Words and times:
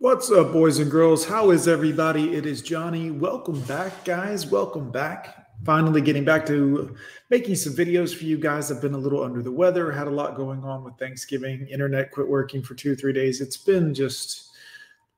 What's 0.00 0.30
up, 0.30 0.52
boys 0.52 0.78
and 0.78 0.88
girls? 0.88 1.24
How 1.24 1.50
is 1.50 1.66
everybody? 1.66 2.36
It 2.36 2.46
is 2.46 2.62
Johnny. 2.62 3.10
Welcome 3.10 3.60
back, 3.62 4.04
guys. 4.04 4.46
Welcome 4.46 4.92
back. 4.92 5.48
Finally, 5.64 6.02
getting 6.02 6.24
back 6.24 6.46
to 6.46 6.94
making 7.30 7.56
some 7.56 7.72
videos 7.72 8.16
for 8.16 8.22
you 8.22 8.38
guys. 8.38 8.70
I've 8.70 8.80
been 8.80 8.94
a 8.94 8.98
little 8.98 9.24
under 9.24 9.42
the 9.42 9.50
weather, 9.50 9.90
had 9.90 10.06
a 10.06 10.10
lot 10.10 10.36
going 10.36 10.62
on 10.62 10.84
with 10.84 10.96
Thanksgiving. 11.00 11.66
Internet 11.66 12.12
quit 12.12 12.28
working 12.28 12.62
for 12.62 12.76
two, 12.76 12.94
three 12.94 13.12
days. 13.12 13.40
It's 13.40 13.56
been 13.56 13.92
just. 13.92 14.50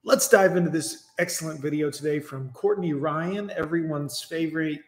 Let's 0.02 0.30
dive 0.30 0.56
into 0.56 0.70
this 0.70 1.08
excellent 1.18 1.60
video 1.60 1.90
today 1.90 2.18
from 2.18 2.48
Courtney 2.52 2.94
Ryan, 2.94 3.50
everyone's 3.50 4.22
favorite. 4.22 4.80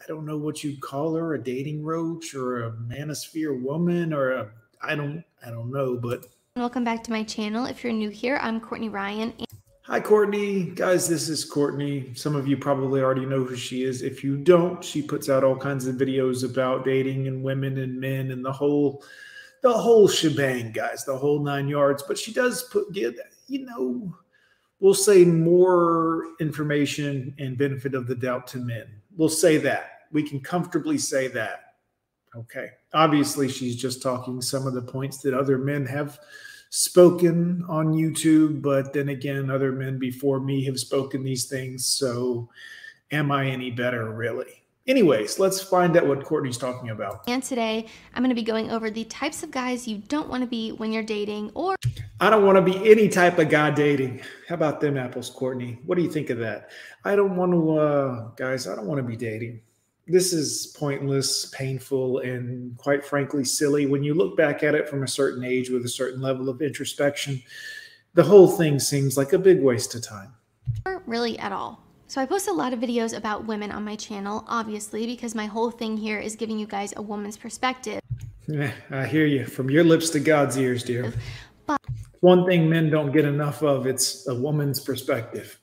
I 0.00 0.04
don't 0.08 0.24
know 0.24 0.38
what 0.38 0.64
you'd 0.64 0.80
call 0.80 1.14
her, 1.16 1.34
a 1.34 1.38
dating 1.38 1.84
roach 1.84 2.34
or 2.34 2.64
a 2.64 2.72
manosphere 2.72 3.60
woman 3.60 4.14
or 4.14 4.32
a 4.32 4.50
I 4.80 4.94
don't 4.94 5.22
I 5.46 5.50
don't 5.50 5.70
know, 5.70 5.98
but 5.98 6.28
Welcome 6.56 6.84
back 6.84 7.02
to 7.04 7.10
my 7.10 7.24
channel. 7.24 7.64
If 7.64 7.82
you're 7.82 7.94
new 7.94 8.10
here, 8.10 8.38
I'm 8.42 8.60
Courtney 8.60 8.90
Ryan. 8.90 9.32
Hi, 9.84 9.98
Courtney. 9.98 10.64
Guys, 10.64 11.08
this 11.08 11.30
is 11.30 11.46
Courtney. 11.46 12.12
Some 12.14 12.36
of 12.36 12.46
you 12.46 12.58
probably 12.58 13.00
already 13.00 13.24
know 13.24 13.42
who 13.42 13.56
she 13.56 13.84
is. 13.84 14.02
If 14.02 14.22
you 14.22 14.36
don't, 14.36 14.84
she 14.84 15.00
puts 15.00 15.30
out 15.30 15.44
all 15.44 15.56
kinds 15.56 15.86
of 15.86 15.94
videos 15.94 16.44
about 16.44 16.84
dating 16.84 17.26
and 17.26 17.42
women 17.42 17.78
and 17.78 17.98
men 17.98 18.32
and 18.32 18.44
the 18.44 18.52
whole 18.52 19.02
the 19.62 19.72
whole 19.72 20.06
shebang, 20.06 20.72
guys, 20.72 21.06
the 21.06 21.16
whole 21.16 21.42
nine 21.42 21.68
yards. 21.68 22.02
But 22.02 22.18
she 22.18 22.34
does 22.34 22.64
put 22.64 22.92
get, 22.92 23.16
you 23.48 23.64
know, 23.64 24.14
we'll 24.78 24.92
say 24.92 25.24
more 25.24 26.26
information 26.38 27.34
and 27.38 27.56
benefit 27.56 27.94
of 27.94 28.06
the 28.06 28.14
doubt 28.14 28.46
to 28.48 28.58
men. 28.58 28.88
We'll 29.16 29.30
say 29.30 29.56
that. 29.56 30.00
We 30.12 30.22
can 30.22 30.38
comfortably 30.38 30.98
say 30.98 31.28
that. 31.28 31.76
Okay. 32.36 32.72
Obviously, 32.94 33.48
she's 33.48 33.76
just 33.76 34.02
talking 34.02 34.42
some 34.42 34.66
of 34.66 34.74
the 34.74 34.82
points 34.82 35.18
that 35.18 35.34
other 35.34 35.58
men 35.58 35.86
have 35.86 36.18
spoken 36.70 37.64
on 37.68 37.92
YouTube, 37.92 38.62
but 38.62 38.92
then 38.92 39.10
again, 39.10 39.50
other 39.50 39.72
men 39.72 39.98
before 39.98 40.40
me 40.40 40.64
have 40.64 40.78
spoken 40.78 41.22
these 41.22 41.46
things. 41.46 41.86
So, 41.86 42.48
am 43.10 43.30
I 43.30 43.46
any 43.46 43.70
better, 43.70 44.10
really? 44.10 44.62
Anyways, 44.86 45.38
let's 45.38 45.62
find 45.62 45.96
out 45.96 46.06
what 46.06 46.24
Courtney's 46.24 46.58
talking 46.58 46.90
about. 46.90 47.22
And 47.28 47.42
today, 47.42 47.86
I'm 48.14 48.22
going 48.22 48.30
to 48.30 48.34
be 48.34 48.42
going 48.42 48.70
over 48.70 48.90
the 48.90 49.04
types 49.04 49.42
of 49.42 49.50
guys 49.52 49.86
you 49.86 49.98
don't 49.98 50.28
want 50.28 50.42
to 50.42 50.46
be 50.46 50.72
when 50.72 50.92
you're 50.92 51.04
dating 51.04 51.52
or. 51.54 51.76
I 52.20 52.30
don't 52.30 52.44
want 52.44 52.56
to 52.56 52.62
be 52.62 52.90
any 52.90 53.08
type 53.08 53.38
of 53.38 53.48
guy 53.48 53.70
dating. 53.70 54.22
How 54.48 54.56
about 54.56 54.80
them 54.80 54.96
apples, 54.96 55.30
Courtney? 55.30 55.78
What 55.86 55.96
do 55.96 56.02
you 56.02 56.10
think 56.10 56.30
of 56.30 56.38
that? 56.38 56.70
I 57.04 57.14
don't 57.14 57.36
want 57.36 57.52
to, 57.52 57.78
uh, 57.78 58.28
guys, 58.34 58.66
I 58.66 58.74
don't 58.74 58.86
want 58.86 58.98
to 58.98 59.04
be 59.04 59.16
dating 59.16 59.60
this 60.06 60.32
is 60.32 60.74
pointless, 60.78 61.46
painful, 61.46 62.18
and 62.18 62.76
quite 62.76 63.04
frankly, 63.04 63.44
silly. 63.44 63.86
When 63.86 64.02
you 64.02 64.14
look 64.14 64.36
back 64.36 64.62
at 64.62 64.74
it 64.74 64.88
from 64.88 65.02
a 65.02 65.08
certain 65.08 65.44
age 65.44 65.70
with 65.70 65.84
a 65.84 65.88
certain 65.88 66.20
level 66.20 66.48
of 66.48 66.60
introspection, 66.60 67.42
the 68.14 68.22
whole 68.22 68.48
thing 68.48 68.78
seems 68.78 69.16
like 69.16 69.32
a 69.32 69.38
big 69.38 69.62
waste 69.62 69.94
of 69.94 70.02
time. 70.02 70.32
Really, 71.06 71.38
at 71.38 71.52
all. 71.52 71.82
So, 72.08 72.20
I 72.20 72.26
post 72.26 72.48
a 72.48 72.52
lot 72.52 72.72
of 72.72 72.78
videos 72.78 73.16
about 73.16 73.46
women 73.46 73.70
on 73.70 73.84
my 73.84 73.96
channel, 73.96 74.44
obviously, 74.46 75.06
because 75.06 75.34
my 75.34 75.46
whole 75.46 75.70
thing 75.70 75.96
here 75.96 76.18
is 76.18 76.36
giving 76.36 76.58
you 76.58 76.66
guys 76.66 76.92
a 76.96 77.02
woman's 77.02 77.38
perspective. 77.38 78.00
Yeah, 78.46 78.72
I 78.90 79.06
hear 79.06 79.24
you. 79.24 79.46
From 79.46 79.70
your 79.70 79.84
lips 79.84 80.10
to 80.10 80.20
God's 80.20 80.58
ears, 80.58 80.82
dear. 80.82 81.12
But 81.64 81.80
one 82.20 82.44
thing 82.44 82.68
men 82.68 82.90
don't 82.90 83.12
get 83.12 83.24
enough 83.24 83.62
of 83.62 83.86
it's 83.86 84.28
a 84.28 84.34
woman's 84.34 84.78
perspective. 84.80 85.58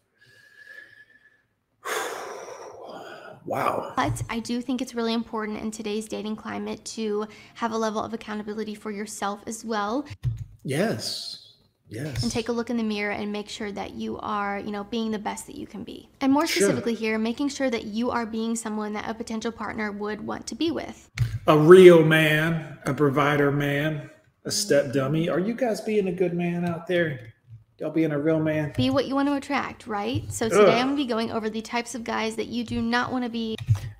Wow. 3.50 3.94
But 3.96 4.22
I 4.30 4.40
do 4.40 4.62
think 4.62 4.80
it's 4.80 4.94
really 4.94 5.14
important 5.14 5.60
in 5.60 5.72
today's 5.72 6.08
dating 6.08 6.36
climate 6.36 6.86
to 6.86 7.28
have 7.56 7.72
a 7.72 7.78
level 7.78 8.04
of 8.04 8.14
accountability 8.14 8.76
for 8.76 8.92
yourself 8.92 9.42
as 9.48 9.66
well. 9.66 10.06
Yes. 10.64 11.54
Yes. 11.88 12.22
And 12.22 12.32
take 12.32 12.50
a 12.50 12.52
look 12.52 12.70
in 12.70 12.78
the 12.78 12.84
mirror 12.84 13.12
and 13.12 13.32
make 13.32 13.50
sure 13.50 13.72
that 13.72 13.96
you 13.96 14.20
are, 14.20 14.60
you 14.60 14.70
know, 14.70 14.84
being 14.84 15.10
the 15.10 15.18
best 15.18 15.48
that 15.48 15.56
you 15.56 15.66
can 15.66 15.84
be. 15.84 16.08
And 16.22 16.32
more 16.32 16.46
specifically 16.46 16.94
sure. 16.94 17.00
here, 17.00 17.18
making 17.18 17.50
sure 17.50 17.72
that 17.72 17.86
you 17.86 18.12
are 18.12 18.28
being 18.28 18.56
someone 18.56 18.94
that 18.94 19.10
a 19.10 19.16
potential 19.16 19.52
partner 19.52 19.92
would 19.92 20.22
want 20.22 20.46
to 20.46 20.54
be 20.54 20.70
with. 20.70 21.10
A 21.48 21.58
real 21.58 22.04
man, 22.04 22.78
a 22.86 22.94
provider 22.94 23.52
man, 23.52 24.12
a 24.46 24.52
step 24.52 24.94
dummy. 24.94 25.28
Are 25.28 25.40
you 25.40 25.56
guys 25.56 25.82
being 25.82 26.08
a 26.08 26.14
good 26.14 26.36
man 26.36 26.66
out 26.66 26.86
there? 26.86 27.34
Y'all 27.80 27.90
being 27.90 28.12
a 28.12 28.20
real 28.20 28.42
man. 28.42 28.74
Be 28.76 28.90
what 28.90 29.06
you 29.06 29.16
want 29.16 29.30
to 29.30 29.36
attract, 29.36 29.88
right? 29.88 30.30
So 30.30 30.50
today 30.50 30.64
Ugh. 30.64 30.70
I'm 30.70 30.88
going 30.88 30.98
to 30.98 31.04
be 31.04 31.08
going 31.08 31.32
over 31.32 31.50
the 31.50 31.62
types 31.62 31.96
of 31.96 32.04
guys 32.04 32.36
that 32.36 32.48
you 32.48 32.66
do 32.66 32.82
not 32.82 33.10
want 33.10 33.24
to 33.24 33.30
be. 33.30 33.56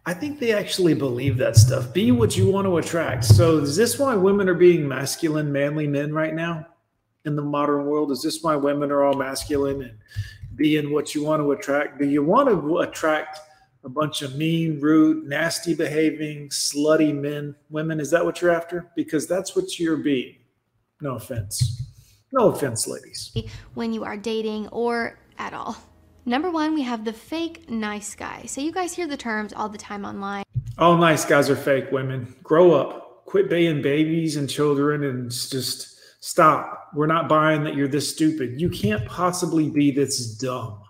I 0.06 0.14
think 0.14 0.38
they 0.38 0.52
actually 0.52 0.94
believe 0.96 1.38
that 1.38 1.56
stuff. 1.56 1.94
Be 1.94 2.12
what 2.12 2.36
you 2.36 2.50
want 2.52 2.66
to 2.66 2.78
attract. 2.78 3.24
So 3.24 3.60
is 3.60 3.78
this 3.78 3.98
why 3.98 4.16
women 4.16 4.50
are 4.50 4.54
being 4.54 4.86
masculine, 4.86 5.50
manly 5.50 5.88
men 5.88 6.14
right 6.14 6.34
now 6.34 6.68
in 7.24 7.38
the 7.38 7.42
modern 7.42 7.86
world? 7.86 8.12
Is 8.12 8.22
this 8.22 8.44
why 8.44 8.58
women 8.58 8.92
are 8.92 9.06
all 9.06 9.14
masculine 9.14 9.82
and 9.82 9.98
being 10.56 10.92
what 10.92 11.16
you 11.16 11.24
want 11.24 11.42
to 11.42 11.52
attract? 11.54 12.00
Do 12.00 12.06
you 12.06 12.22
want 12.22 12.50
to 12.50 12.80
attract 12.80 13.40
a 13.86 13.90
bunch 13.90 14.24
of 14.24 14.36
mean, 14.36 14.82
rude, 14.82 15.26
nasty 15.26 15.74
behaving, 15.74 16.50
slutty 16.50 17.16
men, 17.16 17.56
women? 17.70 18.02
Is 18.02 18.12
that 18.12 18.26
what 18.26 18.42
you're 18.42 18.52
after? 18.52 18.92
Because 18.98 19.26
that's 19.26 19.56
what 19.56 19.80
you're 19.80 19.96
being. 19.96 20.36
No 21.00 21.16
offense. 21.16 21.89
No 22.32 22.52
offense, 22.52 22.88
ladies. 22.88 23.32
When 23.74 23.94
you 23.94 24.04
are 24.04 24.18
dating 24.18 24.68
or 24.70 25.18
at 25.38 25.54
all. 25.54 25.78
Number 26.26 26.52
one, 26.52 26.76
we 26.76 26.84
have 26.84 27.06
the 27.06 27.14
fake 27.14 27.70
nice 27.70 28.14
guy. 28.14 28.44
So 28.46 28.62
you 28.62 28.72
guys 28.72 28.94
hear 28.94 29.08
the 29.08 29.18
terms 29.18 29.54
all 29.54 29.70
the 29.70 29.78
time 29.78 30.06
online. 30.06 30.44
All 30.78 30.98
nice 30.98 31.26
guys 31.26 31.50
are 31.50 31.56
fake 31.56 31.92
women. 31.92 32.36
Grow 32.44 32.74
up. 32.74 33.26
Quit 33.26 33.50
being 33.50 33.82
babies 33.82 34.36
and 34.36 34.50
children 34.50 35.04
and 35.04 35.32
just 35.32 36.00
stop. 36.20 36.90
We're 36.94 37.08
not 37.08 37.30
buying 37.30 37.64
that 37.64 37.76
you're 37.76 37.88
this 37.88 38.10
stupid. 38.10 38.60
You 38.60 38.70
can't 38.70 39.06
possibly 39.08 39.70
be 39.70 39.92
this 39.92 40.36
dumb. 40.36 40.82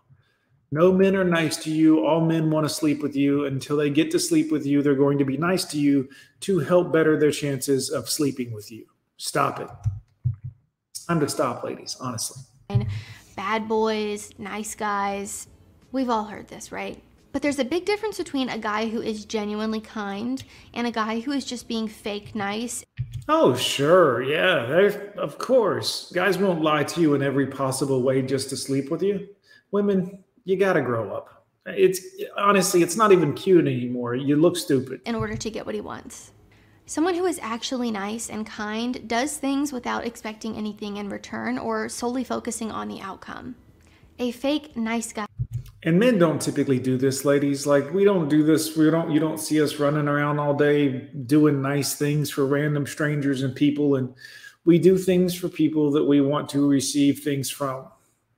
No 0.71 0.91
men 0.91 1.15
are 1.15 1.23
nice 1.23 1.57
to 1.63 1.71
you. 1.71 2.05
All 2.05 2.21
men 2.21 2.51
want 2.51 2.67
to 2.67 2.73
sleep 2.73 3.01
with 3.01 3.15
you. 3.15 3.45
Until 3.45 3.77
they 3.77 3.89
get 3.89 4.11
to 4.11 4.19
sleep 4.19 4.51
with 4.51 4.65
you, 4.65 4.81
they're 4.81 4.93
going 4.93 5.17
to 5.17 5.25
be 5.25 5.37
nice 5.37 5.65
to 5.65 5.79
you 5.79 6.09
to 6.41 6.59
help 6.59 6.93
better 6.93 7.17
their 7.17 7.31
chances 7.31 7.89
of 7.89 8.09
sleeping 8.09 8.51
with 8.51 8.71
you. 8.71 8.85
Stop 9.17 9.59
it. 9.59 9.69
Time 11.09 11.19
to 11.21 11.27
stop, 11.27 11.63
ladies, 11.63 11.97
honestly. 11.99 12.43
And 12.69 12.85
bad 13.35 13.67
boys, 13.67 14.29
nice 14.37 14.75
guys. 14.75 15.47
We've 15.91 16.07
all 16.07 16.25
heard 16.25 16.49
this, 16.49 16.71
right? 16.71 17.01
But 17.31 17.41
there's 17.41 17.57
a 17.57 17.65
big 17.65 17.85
difference 17.85 18.19
between 18.19 18.47
a 18.47 18.59
guy 18.59 18.87
who 18.87 19.01
is 19.01 19.25
genuinely 19.25 19.81
kind 19.81 20.43
and 20.75 20.85
a 20.85 20.91
guy 20.91 21.21
who 21.21 21.31
is 21.31 21.45
just 21.45 21.67
being 21.67 21.87
fake 21.87 22.35
nice. 22.35 22.85
Oh, 23.27 23.55
sure. 23.55 24.21
Yeah, 24.21 24.91
of 25.17 25.39
course. 25.39 26.11
Guys 26.13 26.37
won't 26.37 26.61
lie 26.61 26.83
to 26.83 27.01
you 27.01 27.15
in 27.15 27.23
every 27.23 27.47
possible 27.47 28.03
way 28.03 28.21
just 28.21 28.49
to 28.49 28.55
sleep 28.55 28.91
with 28.91 29.01
you. 29.01 29.29
Women, 29.71 30.23
you 30.45 30.57
got 30.57 30.73
to 30.73 30.81
grow 30.83 31.11
up. 31.11 31.43
It's 31.65 32.01
honestly, 32.37 32.83
it's 32.83 32.95
not 32.95 33.11
even 33.11 33.33
cute 33.33 33.65
anymore. 33.65 34.13
You 34.13 34.35
look 34.35 34.55
stupid. 34.55 35.01
In 35.07 35.15
order 35.15 35.35
to 35.35 35.49
get 35.49 35.65
what 35.65 35.73
he 35.73 35.81
wants. 35.81 36.33
Someone 36.89 37.13
who 37.13 37.27
is 37.27 37.39
actually 37.43 37.91
nice 37.91 38.31
and 38.31 38.47
kind 38.47 39.07
does 39.07 39.37
things 39.37 39.71
without 39.71 40.07
expecting 40.07 40.55
anything 40.55 40.97
in 40.97 41.07
return 41.07 41.59
or 41.59 41.87
solely 41.87 42.23
focusing 42.23 42.71
on 42.71 42.87
the 42.87 42.99
outcome. 42.99 43.53
A 44.17 44.31
fake 44.31 44.75
nice 44.75 45.13
guy. 45.13 45.27
And 45.83 45.99
men 45.99 46.17
don't 46.17 46.41
typically 46.41 46.79
do 46.79 46.97
this, 46.97 47.25
ladies. 47.25 47.67
Like 47.67 47.93
we 47.93 48.05
don't 48.05 48.27
do 48.27 48.41
this. 48.41 48.75
We 48.75 48.89
don't. 48.89 49.11
You 49.11 49.19
don't 49.19 49.37
see 49.37 49.61
us 49.61 49.75
running 49.75 50.07
around 50.07 50.39
all 50.39 50.55
day 50.55 51.11
doing 51.27 51.61
nice 51.61 51.93
things 51.93 52.31
for 52.31 52.47
random 52.47 52.87
strangers 52.87 53.43
and 53.43 53.55
people. 53.55 53.97
And 53.97 54.11
we 54.65 54.79
do 54.79 54.97
things 54.97 55.35
for 55.35 55.47
people 55.47 55.91
that 55.91 56.05
we 56.05 56.21
want 56.21 56.49
to 56.49 56.67
receive 56.67 57.19
things 57.19 57.51
from. 57.51 57.85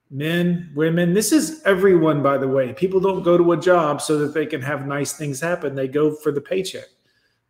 Men, 0.10 0.74
women. 0.76 1.14
This 1.14 1.32
is 1.32 1.62
everyone, 1.64 2.22
by 2.22 2.38
the 2.38 2.50
way. 2.50 2.74
People 2.74 3.00
don't 3.00 3.24
go 3.24 3.38
to 3.38 3.54
a 3.54 3.58
job 3.58 4.02
so 4.02 4.18
that 4.18 4.34
they 4.34 4.46
can 4.46 4.62
have 4.62 4.86
nice 4.86 5.14
things 5.14 5.40
happen. 5.40 5.74
They 5.74 5.88
go 5.88 6.14
for 6.14 6.34
the 6.34 6.42
paycheck. 6.42 6.90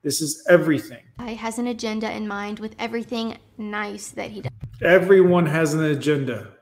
This 0.04 0.22
is 0.22 0.44
everything. 0.50 1.04
He 1.24 1.36
has 1.36 1.60
an 1.60 1.68
agenda 1.68 2.12
in 2.12 2.28
mind 2.28 2.60
with 2.60 2.76
everything 2.80 3.38
nice 3.58 4.10
that 4.12 4.32
he 4.32 4.42
does. 4.42 4.52
Everyone 4.82 5.46
has 5.46 5.76
an 5.76 5.84
agenda. 5.84 6.54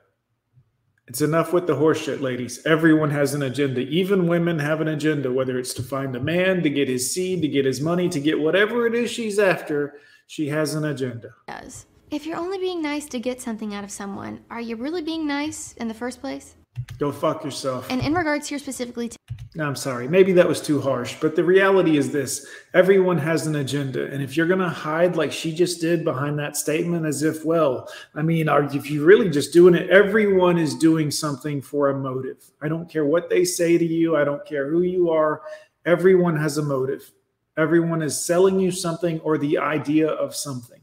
It's 1.07 1.22
enough 1.22 1.53
with 1.53 1.65
the 1.65 1.74
horseshit, 1.75 2.21
ladies. 2.21 2.63
Everyone 2.65 3.09
has 3.09 3.33
an 3.33 3.41
agenda. 3.41 3.81
Even 3.81 4.27
women 4.27 4.59
have 4.59 4.81
an 4.81 4.89
agenda, 4.89 5.31
whether 5.31 5.57
it's 5.57 5.74
to 5.75 5.81
find 5.81 6.15
a 6.15 6.19
man, 6.19 6.62
to 6.63 6.69
get 6.69 6.88
his 6.88 7.12
seed, 7.12 7.41
to 7.41 7.47
get 7.47 7.65
his 7.65 7.81
money, 7.81 8.09
to 8.09 8.19
get 8.19 8.39
whatever 8.39 8.86
it 8.86 8.94
is 8.94 9.09
she's 9.09 9.39
after. 9.39 9.95
She 10.27 10.50
has 10.50 10.75
an 10.75 10.86
agenda. 10.86 11.33
Does. 11.47 11.88
If 12.12 12.25
you're 12.25 12.38
only 12.38 12.57
being 12.57 12.81
nice 12.81 13.06
to 13.07 13.19
get 13.19 13.41
something 13.41 13.74
out 13.74 13.83
of 13.83 13.89
someone, 13.89 14.41
are 14.51 14.62
you 14.62 14.75
really 14.75 15.01
being 15.01 15.25
nice 15.25 15.74
in 15.74 15.88
the 15.88 15.94
first 15.94 16.21
place? 16.21 16.56
Go 16.97 17.11
fuck 17.11 17.43
yourself. 17.43 17.87
And 17.89 18.01
in 18.01 18.13
regards 18.13 18.47
here 18.47 18.59
specifically 18.59 19.09
to 19.09 19.19
no, 19.55 19.65
I'm 19.65 19.75
sorry. 19.75 20.07
Maybe 20.07 20.31
that 20.33 20.47
was 20.47 20.61
too 20.61 20.79
harsh, 20.79 21.15
but 21.19 21.35
the 21.35 21.43
reality 21.43 21.97
is 21.97 22.11
this 22.11 22.45
everyone 22.75 23.17
has 23.17 23.47
an 23.47 23.55
agenda. 23.55 24.05
And 24.05 24.21
if 24.21 24.37
you're 24.37 24.47
going 24.47 24.59
to 24.59 24.69
hide 24.69 25.15
like 25.15 25.31
she 25.31 25.53
just 25.53 25.81
did 25.81 26.05
behind 26.05 26.37
that 26.37 26.55
statement, 26.55 27.07
as 27.07 27.23
if, 27.23 27.43
well, 27.43 27.89
I 28.13 28.21
mean, 28.21 28.47
are, 28.47 28.63
if 28.63 28.91
you're 28.91 29.05
really 29.05 29.29
just 29.29 29.51
doing 29.51 29.73
it, 29.73 29.89
everyone 29.89 30.59
is 30.59 30.75
doing 30.75 31.09
something 31.09 31.63
for 31.63 31.89
a 31.89 31.97
motive. 31.97 32.51
I 32.61 32.67
don't 32.67 32.87
care 32.87 33.05
what 33.05 33.29
they 33.29 33.43
say 33.43 33.77
to 33.77 33.85
you, 33.85 34.15
I 34.15 34.23
don't 34.23 34.45
care 34.45 34.69
who 34.69 34.83
you 34.83 35.09
are. 35.09 35.41
Everyone 35.83 36.37
has 36.37 36.59
a 36.59 36.63
motive. 36.63 37.11
Everyone 37.57 38.03
is 38.03 38.23
selling 38.23 38.59
you 38.59 38.69
something 38.71 39.19
or 39.21 39.39
the 39.39 39.57
idea 39.57 40.09
of 40.09 40.35
something. 40.35 40.78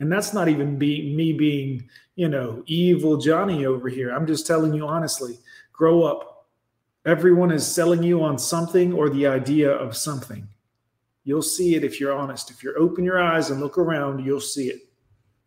And 0.00 0.10
that's 0.10 0.32
not 0.32 0.48
even 0.48 0.78
be, 0.78 1.14
me 1.14 1.32
being, 1.32 1.88
you 2.16 2.28
know, 2.28 2.62
evil 2.66 3.18
Johnny 3.18 3.66
over 3.66 3.88
here. 3.88 4.10
I'm 4.10 4.26
just 4.26 4.46
telling 4.46 4.74
you 4.74 4.86
honestly, 4.86 5.38
grow 5.72 6.02
up. 6.02 6.48
Everyone 7.06 7.52
is 7.52 7.66
selling 7.66 8.02
you 8.02 8.22
on 8.22 8.38
something 8.38 8.92
or 8.92 9.08
the 9.08 9.26
idea 9.26 9.70
of 9.70 9.96
something. 9.96 10.48
You'll 11.24 11.42
see 11.42 11.74
it 11.74 11.84
if 11.84 12.00
you're 12.00 12.16
honest. 12.16 12.50
If 12.50 12.62
you 12.62 12.74
open 12.76 13.04
your 13.04 13.22
eyes 13.22 13.50
and 13.50 13.60
look 13.60 13.78
around, 13.78 14.24
you'll 14.24 14.40
see 14.40 14.68
it. 14.68 14.88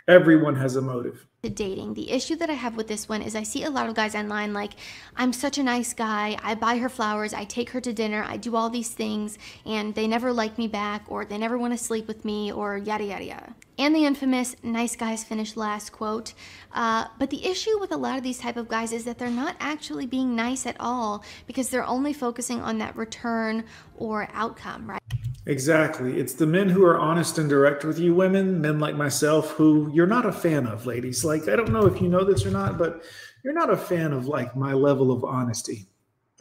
Everyone 0.08 0.56
has 0.56 0.76
a 0.76 0.82
motive 0.82 1.28
dating. 1.50 1.94
The 1.94 2.10
issue 2.10 2.38
that 2.38 2.50
I 2.50 2.54
have 2.54 2.78
with 2.78 2.88
this 2.88 3.10
one 3.10 3.22
is 3.22 3.36
I 3.36 3.44
see 3.44 3.64
a 3.64 3.70
lot 3.70 3.90
of 3.90 3.96
guys 3.96 4.16
online 4.16 4.54
like, 4.54 4.74
I'm 5.16 5.34
such 5.34 5.58
a 5.58 5.64
nice 5.64 5.94
guy. 5.94 6.38
I 6.42 6.56
buy 6.56 6.78
her 6.78 6.90
flowers. 6.90 7.34
I 7.34 7.44
take 7.44 7.72
her 7.72 7.82
to 7.82 7.92
dinner. 7.92 8.24
I 8.26 8.38
do 8.38 8.56
all 8.56 8.70
these 8.70 8.92
things 8.92 9.38
and 9.66 9.94
they 9.94 10.08
never 10.08 10.32
like 10.32 10.58
me 10.58 10.68
back 10.68 11.04
or 11.08 11.26
they 11.26 11.38
never 11.38 11.58
want 11.58 11.74
to 11.74 11.78
sleep 11.78 12.08
with 12.08 12.24
me 12.24 12.52
or 12.52 12.78
yada, 12.78 13.04
yada, 13.04 13.26
yada. 13.26 13.56
And 13.78 13.96
the 13.96 14.06
infamous 14.06 14.56
nice 14.62 14.96
guys 14.96 15.24
finish 15.24 15.56
last 15.56 15.92
quote. 15.92 16.34
Uh, 16.74 17.06
but 17.18 17.30
the 17.32 17.46
issue 17.46 17.80
with 17.80 17.92
a 17.92 17.98
lot 17.98 18.18
of 18.18 18.24
these 18.24 18.38
type 18.38 18.56
of 18.56 18.68
guys 18.68 18.92
is 18.92 19.04
that 19.06 19.18
they're 19.18 19.30
not 19.30 19.56
actually 19.60 20.06
being 20.06 20.36
nice 20.36 20.66
at 20.66 20.76
all 20.80 21.24
because 21.48 21.70
they're 21.70 21.86
only 21.86 22.14
focusing 22.14 22.62
on 22.62 22.78
that 22.78 22.96
return 22.96 23.64
or 23.98 24.30
outcome, 24.34 24.90
right? 24.90 25.02
Exactly. 25.46 26.20
It's 26.20 26.34
the 26.34 26.48
men 26.48 26.70
who 26.70 26.86
are 26.86 26.98
honest 26.98 27.38
and 27.38 27.50
direct 27.50 27.84
with 27.84 28.00
you 28.00 28.16
women, 28.16 28.62
men 28.62 28.80
like 28.80 28.96
myself, 28.96 29.52
who 29.52 29.92
you're 29.94 30.08
not 30.08 30.26
a 30.26 30.32
fan 30.32 30.68
of, 30.68 30.86
ladies. 30.86 31.26
Like, 31.26 31.50
I 31.50 31.56
don't 31.56 31.74
know 31.74 31.86
if 31.86 32.02
you 32.02 32.08
know 32.08 32.24
this 32.24 32.46
or 32.46 32.52
not, 32.52 32.78
but 32.78 33.04
you're 33.44 33.54
not 33.54 33.70
a 33.70 33.78
fan 33.78 34.14
of 34.14 34.28
like 34.28 34.56
my 34.56 34.74
level 34.74 35.12
of 35.12 35.26
honesty. 35.26 35.88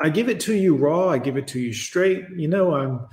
I 0.00 0.08
give 0.08 0.28
it 0.28 0.40
to 0.40 0.54
you 0.54 0.76
raw, 0.76 1.08
I 1.08 1.18
give 1.18 1.36
it 1.36 1.48
to 1.48 1.60
you 1.60 1.72
straight. 1.72 2.24
You 2.36 2.48
know, 2.48 2.74
I'm 2.74 3.06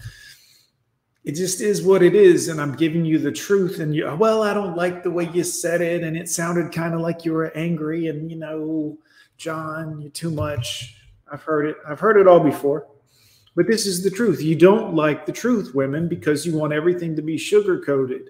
it 1.29 1.35
just 1.35 1.61
is 1.61 1.83
what 1.83 2.01
it 2.01 2.15
is 2.15 2.47
and 2.47 2.59
i'm 2.59 2.75
giving 2.75 3.05
you 3.05 3.19
the 3.19 3.31
truth 3.31 3.79
and 3.79 3.95
you 3.95 4.09
well 4.17 4.41
i 4.43 4.53
don't 4.53 4.75
like 4.75 5.03
the 5.03 5.11
way 5.11 5.29
you 5.33 5.43
said 5.43 5.81
it 5.81 6.03
and 6.03 6.17
it 6.17 6.27
sounded 6.27 6.71
kind 6.71 6.93
of 6.93 7.01
like 7.01 7.23
you 7.23 7.33
were 7.33 7.55
angry 7.55 8.07
and 8.07 8.29
you 8.31 8.37
know 8.37 8.97
john 9.37 9.99
you're 10.01 10.11
too 10.11 10.31
much 10.31 10.95
i've 11.31 11.43
heard 11.43 11.65
it 11.65 11.77
i've 11.87 11.99
heard 11.99 12.17
it 12.17 12.27
all 12.27 12.39
before 12.39 12.87
but 13.59 13.67
this 13.67 13.85
is 13.85 14.03
the 14.03 14.09
truth. 14.09 14.41
You 14.41 14.55
don't 14.55 14.95
like 14.95 15.25
the 15.25 15.33
truth, 15.33 15.75
women, 15.75 16.07
because 16.07 16.45
you 16.45 16.57
want 16.57 16.71
everything 16.71 17.13
to 17.17 17.21
be 17.21 17.37
sugar 17.37 17.81
coated 17.81 18.29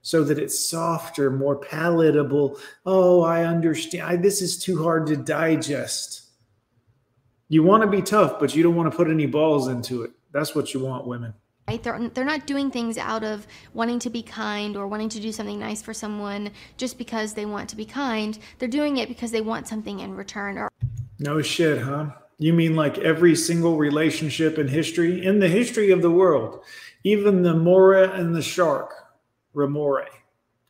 so 0.00 0.24
that 0.24 0.38
it's 0.38 0.70
softer, 0.70 1.30
more 1.30 1.56
palatable. 1.56 2.58
Oh, 2.86 3.20
I 3.20 3.44
understand. 3.44 4.04
I, 4.04 4.16
this 4.16 4.40
is 4.40 4.56
too 4.56 4.82
hard 4.82 5.06
to 5.08 5.16
digest. 5.16 6.30
You 7.48 7.62
want 7.62 7.82
to 7.82 7.88
be 7.88 8.00
tough, 8.00 8.40
but 8.40 8.54
you 8.54 8.62
don't 8.62 8.74
want 8.74 8.90
to 8.90 8.96
put 8.96 9.10
any 9.10 9.26
balls 9.26 9.68
into 9.68 10.02
it. 10.02 10.12
That's 10.32 10.54
what 10.54 10.72
you 10.72 10.80
want, 10.80 11.06
women. 11.06 11.34
Right? 11.70 11.80
They're, 11.84 12.08
they're 12.08 12.24
not 12.24 12.48
doing 12.48 12.68
things 12.68 12.98
out 12.98 13.22
of 13.22 13.46
wanting 13.74 14.00
to 14.00 14.10
be 14.10 14.24
kind 14.24 14.76
or 14.76 14.88
wanting 14.88 15.08
to 15.10 15.20
do 15.20 15.30
something 15.30 15.60
nice 15.60 15.80
for 15.80 15.94
someone 15.94 16.50
just 16.76 16.98
because 16.98 17.34
they 17.34 17.46
want 17.46 17.68
to 17.68 17.76
be 17.76 17.84
kind. 17.84 18.36
They're 18.58 18.68
doing 18.68 18.96
it 18.96 19.06
because 19.06 19.30
they 19.30 19.40
want 19.40 19.68
something 19.68 20.00
in 20.00 20.16
return. 20.16 20.58
Or 20.58 20.68
no 21.20 21.40
shit, 21.42 21.80
huh? 21.80 22.10
You 22.38 22.54
mean 22.54 22.74
like 22.74 22.98
every 22.98 23.36
single 23.36 23.76
relationship 23.76 24.58
in 24.58 24.66
history, 24.66 25.24
in 25.24 25.38
the 25.38 25.46
history 25.46 25.92
of 25.92 26.02
the 26.02 26.10
world, 26.10 26.64
even 27.04 27.44
the 27.44 27.54
Mora 27.54 28.10
and 28.14 28.34
the 28.34 28.42
shark, 28.42 28.92
Remore 29.54 30.06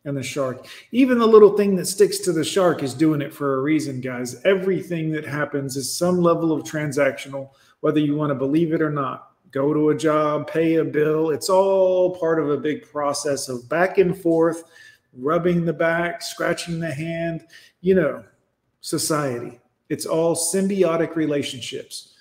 and 0.05 0.15
the 0.15 0.23
shark, 0.23 0.67
even 0.93 1.19
the 1.19 1.27
little 1.27 1.57
thing 1.57 1.77
that 1.77 1.87
sticks 1.87 2.19
to 2.19 2.33
the 2.33 2.45
shark 2.45 2.83
is 2.83 2.93
doing 2.93 3.23
it 3.23 3.33
for 3.33 3.55
a 3.55 3.63
reason, 3.63 4.03
guys. 4.03 4.39
Everything 4.45 5.13
that 5.13 5.25
happens 5.25 5.79
is 5.79 5.97
some 5.97 6.19
level 6.19 6.53
of 6.53 6.65
transactional, 6.65 7.53
whether 7.81 8.01
you 8.01 8.17
want 8.17 8.33
to 8.33 8.35
believe 8.35 8.75
it 8.75 8.83
or 8.83 8.91
not. 8.91 9.30
Go 9.53 9.75
to 9.75 9.91
a 9.91 9.97
job, 9.97 10.47
pay 10.47 10.77
a 10.77 10.85
bill. 10.85 11.31
It's 11.31 11.49
all 11.49 12.17
part 12.17 12.39
of 12.39 12.51
a 12.51 12.57
big 12.57 12.89
process 12.91 13.49
of 13.49 13.69
back 13.69 13.99
and 13.99 14.17
forth, 14.17 14.65
rubbing 15.13 15.65
the 15.65 15.73
back, 15.73 16.23
scratching 16.23 16.79
the 16.79 16.93
hand, 16.93 17.47
you 17.81 17.95
know, 17.95 18.25
society. 18.81 19.61
It's 19.89 20.07
all 20.07 20.37
symbiotic 20.37 21.17
relationships. 21.17 22.15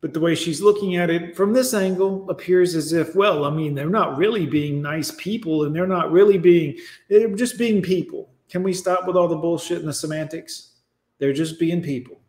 But 0.00 0.12
the 0.12 0.20
way 0.20 0.34
she's 0.34 0.60
looking 0.60 0.96
at 0.96 1.10
it 1.10 1.36
from 1.36 1.52
this 1.52 1.74
angle 1.74 2.28
appears 2.28 2.74
as 2.74 2.92
if, 2.92 3.14
well, 3.14 3.44
I 3.44 3.50
mean, 3.50 3.76
they're 3.76 3.88
not 3.88 4.18
really 4.18 4.46
being 4.46 4.82
nice 4.82 5.12
people 5.12 5.62
and 5.62 5.74
they're 5.74 5.86
not 5.86 6.10
really 6.10 6.38
being, 6.38 6.76
they're 7.08 7.28
just 7.36 7.56
being 7.56 7.80
people. 7.80 8.28
Can 8.50 8.64
we 8.64 8.72
stop 8.72 9.06
with 9.06 9.16
all 9.16 9.28
the 9.28 9.36
bullshit 9.36 9.78
and 9.78 9.88
the 9.88 9.92
semantics? 9.92 10.72
They're 11.18 11.32
just 11.32 11.60
being 11.60 11.80
people. 11.80 12.20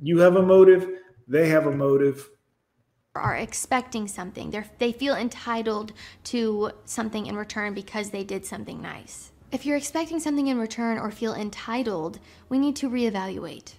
You 0.00 0.18
have 0.20 0.36
a 0.36 0.42
motive, 0.42 0.88
they 1.28 1.46
have 1.50 1.66
a 1.66 1.70
motive. 1.70 2.26
Are 3.16 3.34
expecting 3.34 4.06
something. 4.06 4.52
They're, 4.52 4.66
they 4.78 4.92
feel 4.92 5.16
entitled 5.16 5.92
to 6.24 6.70
something 6.84 7.26
in 7.26 7.34
return 7.34 7.74
because 7.74 8.10
they 8.10 8.22
did 8.22 8.46
something 8.46 8.80
nice. 8.80 9.32
If 9.50 9.66
you're 9.66 9.76
expecting 9.76 10.20
something 10.20 10.46
in 10.46 10.60
return 10.60 10.96
or 10.96 11.10
feel 11.10 11.34
entitled, 11.34 12.20
we 12.48 12.56
need 12.56 12.76
to 12.76 12.88
reevaluate. 12.88 13.72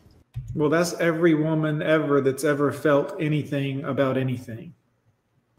Well, 0.54 0.70
that's 0.70 1.00
every 1.00 1.34
woman 1.34 1.82
ever 1.82 2.20
that's 2.20 2.44
ever 2.44 2.74
felt 2.74 3.22
anything 3.22 3.86
about 3.86 4.18
anything. 4.18 4.74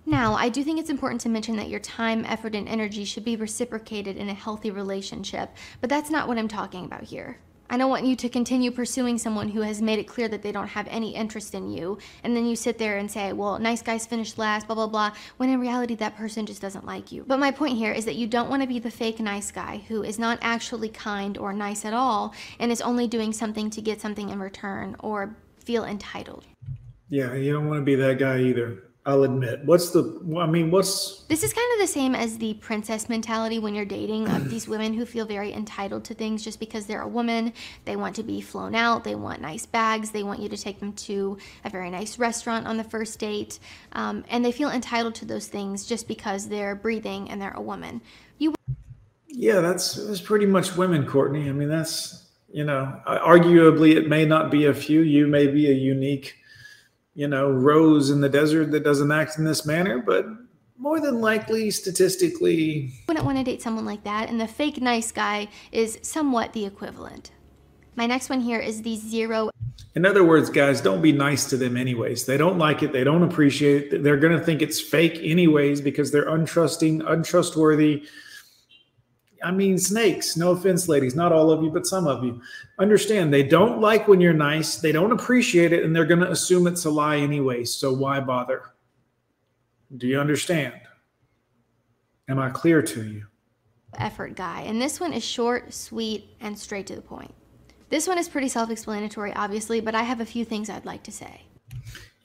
Now, 0.04 0.34
I 0.34 0.50
do 0.50 0.62
think 0.62 0.78
it's 0.78 0.90
important 0.90 1.22
to 1.22 1.30
mention 1.30 1.56
that 1.56 1.70
your 1.70 1.80
time, 1.80 2.26
effort, 2.26 2.54
and 2.54 2.68
energy 2.68 3.06
should 3.06 3.24
be 3.24 3.36
reciprocated 3.36 4.18
in 4.18 4.28
a 4.28 4.34
healthy 4.34 4.70
relationship, 4.70 5.48
but 5.80 5.88
that's 5.88 6.10
not 6.10 6.28
what 6.28 6.36
I'm 6.36 6.46
talking 6.46 6.84
about 6.84 7.04
here. 7.04 7.38
I 7.72 7.78
don't 7.78 7.88
want 7.88 8.04
you 8.04 8.16
to 8.16 8.28
continue 8.28 8.70
pursuing 8.70 9.16
someone 9.16 9.48
who 9.48 9.62
has 9.62 9.80
made 9.80 9.98
it 9.98 10.04
clear 10.06 10.28
that 10.28 10.42
they 10.42 10.52
don't 10.52 10.68
have 10.68 10.86
any 10.90 11.14
interest 11.14 11.54
in 11.54 11.70
you, 11.70 11.96
and 12.22 12.36
then 12.36 12.44
you 12.44 12.54
sit 12.54 12.76
there 12.76 12.98
and 12.98 13.10
say, 13.10 13.32
well, 13.32 13.58
nice 13.58 13.80
guys 13.80 14.04
finished 14.04 14.36
last, 14.36 14.66
blah, 14.66 14.74
blah, 14.74 14.86
blah, 14.86 15.12
when 15.38 15.48
in 15.48 15.58
reality 15.58 15.94
that 15.94 16.14
person 16.14 16.44
just 16.44 16.60
doesn't 16.60 16.84
like 16.84 17.10
you. 17.10 17.24
But 17.26 17.38
my 17.38 17.50
point 17.50 17.78
here 17.78 17.90
is 17.90 18.04
that 18.04 18.16
you 18.16 18.26
don't 18.26 18.50
want 18.50 18.60
to 18.60 18.68
be 18.68 18.78
the 18.78 18.90
fake 18.90 19.20
nice 19.20 19.50
guy 19.50 19.84
who 19.88 20.02
is 20.02 20.18
not 20.18 20.38
actually 20.42 20.90
kind 20.90 21.38
or 21.38 21.54
nice 21.54 21.86
at 21.86 21.94
all 21.94 22.34
and 22.58 22.70
is 22.70 22.82
only 22.82 23.08
doing 23.08 23.32
something 23.32 23.70
to 23.70 23.80
get 23.80 24.02
something 24.02 24.28
in 24.28 24.38
return 24.38 24.94
or 24.98 25.34
feel 25.56 25.84
entitled. 25.84 26.44
Yeah, 27.08 27.32
you 27.32 27.54
don't 27.54 27.68
want 27.68 27.80
to 27.80 27.84
be 27.86 27.94
that 27.94 28.18
guy 28.18 28.40
either. 28.40 28.82
I'll 29.04 29.24
admit. 29.24 29.64
What's 29.64 29.90
the, 29.90 30.20
I 30.38 30.46
mean, 30.46 30.70
what's. 30.70 31.24
This 31.24 31.42
is 31.42 31.52
kind 31.52 31.72
of 31.72 31.80
the 31.80 31.88
same 31.88 32.14
as 32.14 32.38
the 32.38 32.54
princess 32.54 33.08
mentality 33.08 33.58
when 33.58 33.74
you're 33.74 33.84
dating 33.84 34.28
of 34.28 34.48
these 34.48 34.68
women 34.68 34.94
who 34.94 35.04
feel 35.04 35.26
very 35.26 35.52
entitled 35.52 36.04
to 36.04 36.14
things 36.14 36.44
just 36.44 36.60
because 36.60 36.86
they're 36.86 37.02
a 37.02 37.08
woman. 37.08 37.52
They 37.84 37.96
want 37.96 38.14
to 38.16 38.22
be 38.22 38.40
flown 38.40 38.76
out. 38.76 39.02
They 39.02 39.16
want 39.16 39.40
nice 39.40 39.66
bags. 39.66 40.12
They 40.12 40.22
want 40.22 40.38
you 40.38 40.48
to 40.48 40.56
take 40.56 40.78
them 40.78 40.92
to 40.92 41.36
a 41.64 41.70
very 41.70 41.90
nice 41.90 42.16
restaurant 42.16 42.68
on 42.68 42.76
the 42.76 42.84
first 42.84 43.18
date. 43.18 43.58
Um, 43.92 44.24
and 44.30 44.44
they 44.44 44.52
feel 44.52 44.70
entitled 44.70 45.16
to 45.16 45.24
those 45.24 45.48
things 45.48 45.84
just 45.84 46.06
because 46.06 46.48
they're 46.48 46.76
breathing 46.76 47.28
and 47.28 47.42
they're 47.42 47.54
a 47.54 47.60
woman. 47.60 48.02
You. 48.38 48.54
Yeah, 49.26 49.60
that's, 49.60 49.94
that's 49.94 50.20
pretty 50.20 50.46
much 50.46 50.76
women, 50.76 51.06
Courtney. 51.06 51.48
I 51.48 51.52
mean, 51.52 51.68
that's, 51.68 52.28
you 52.52 52.62
know, 52.62 53.00
arguably 53.04 53.96
it 53.96 54.08
may 54.08 54.26
not 54.26 54.52
be 54.52 54.66
a 54.66 54.74
few. 54.74 55.00
You 55.00 55.26
may 55.26 55.48
be 55.48 55.68
a 55.68 55.74
unique 55.74 56.36
you 57.14 57.28
know, 57.28 57.50
rose 57.50 58.10
in 58.10 58.20
the 58.20 58.28
desert 58.28 58.70
that 58.70 58.84
doesn't 58.84 59.12
act 59.12 59.38
in 59.38 59.44
this 59.44 59.66
manner, 59.66 59.98
but 59.98 60.26
more 60.78 61.00
than 61.00 61.20
likely, 61.20 61.70
statistically. 61.70 62.92
Wouldn't 63.06 63.24
want 63.24 63.38
to 63.38 63.44
date 63.44 63.62
someone 63.62 63.84
like 63.84 64.04
that, 64.04 64.28
and 64.28 64.40
the 64.40 64.48
fake 64.48 64.80
nice 64.80 65.12
guy 65.12 65.48
is 65.70 65.98
somewhat 66.02 66.52
the 66.52 66.64
equivalent. 66.64 67.30
My 67.94 68.06
next 68.06 68.30
one 68.30 68.40
here 68.40 68.58
is 68.58 68.82
the 68.82 68.96
zero. 68.96 69.50
In 69.94 70.06
other 70.06 70.24
words, 70.24 70.48
guys, 70.48 70.80
don't 70.80 71.02
be 71.02 71.12
nice 71.12 71.44
to 71.50 71.58
them 71.58 71.76
anyways. 71.76 72.24
They 72.24 72.38
don't 72.38 72.58
like 72.58 72.82
it. 72.82 72.92
They 72.92 73.04
don't 73.04 73.22
appreciate 73.22 73.92
it. 73.92 74.02
They're 74.02 74.16
going 74.16 74.36
to 74.36 74.42
think 74.42 74.62
it's 74.62 74.80
fake 74.80 75.20
anyways 75.22 75.82
because 75.82 76.10
they're 76.10 76.30
untrusting, 76.30 77.06
untrustworthy, 77.06 78.04
I 79.44 79.50
mean, 79.50 79.78
snakes. 79.78 80.36
No 80.36 80.52
offense, 80.52 80.88
ladies, 80.88 81.14
not 81.14 81.32
all 81.32 81.50
of 81.50 81.62
you, 81.62 81.70
but 81.70 81.86
some 81.86 82.06
of 82.06 82.24
you. 82.24 82.40
Understand 82.78 83.32
they 83.32 83.42
don't 83.42 83.80
like 83.80 84.08
when 84.08 84.20
you're 84.20 84.32
nice, 84.32 84.76
they 84.76 84.92
don't 84.92 85.12
appreciate 85.12 85.72
it, 85.72 85.84
and 85.84 85.94
they're 85.94 86.06
going 86.06 86.20
to 86.20 86.30
assume 86.30 86.66
it's 86.66 86.84
a 86.84 86.90
lie 86.90 87.16
anyway. 87.16 87.64
So 87.64 87.92
why 87.92 88.20
bother? 88.20 88.72
Do 89.96 90.06
you 90.06 90.18
understand? 90.18 90.74
Am 92.28 92.38
I 92.38 92.50
clear 92.50 92.82
to 92.82 93.04
you? 93.04 93.26
Effort 93.98 94.36
guy. 94.36 94.62
And 94.62 94.80
this 94.80 95.00
one 95.00 95.12
is 95.12 95.24
short, 95.24 95.74
sweet, 95.74 96.36
and 96.40 96.58
straight 96.58 96.86
to 96.86 96.94
the 96.94 97.02
point. 97.02 97.34
This 97.90 98.06
one 98.06 98.16
is 98.16 98.28
pretty 98.28 98.48
self 98.48 98.70
explanatory, 98.70 99.34
obviously, 99.34 99.80
but 99.80 99.94
I 99.94 100.02
have 100.02 100.20
a 100.20 100.24
few 100.24 100.44
things 100.44 100.70
I'd 100.70 100.86
like 100.86 101.02
to 101.02 101.12
say. 101.12 101.42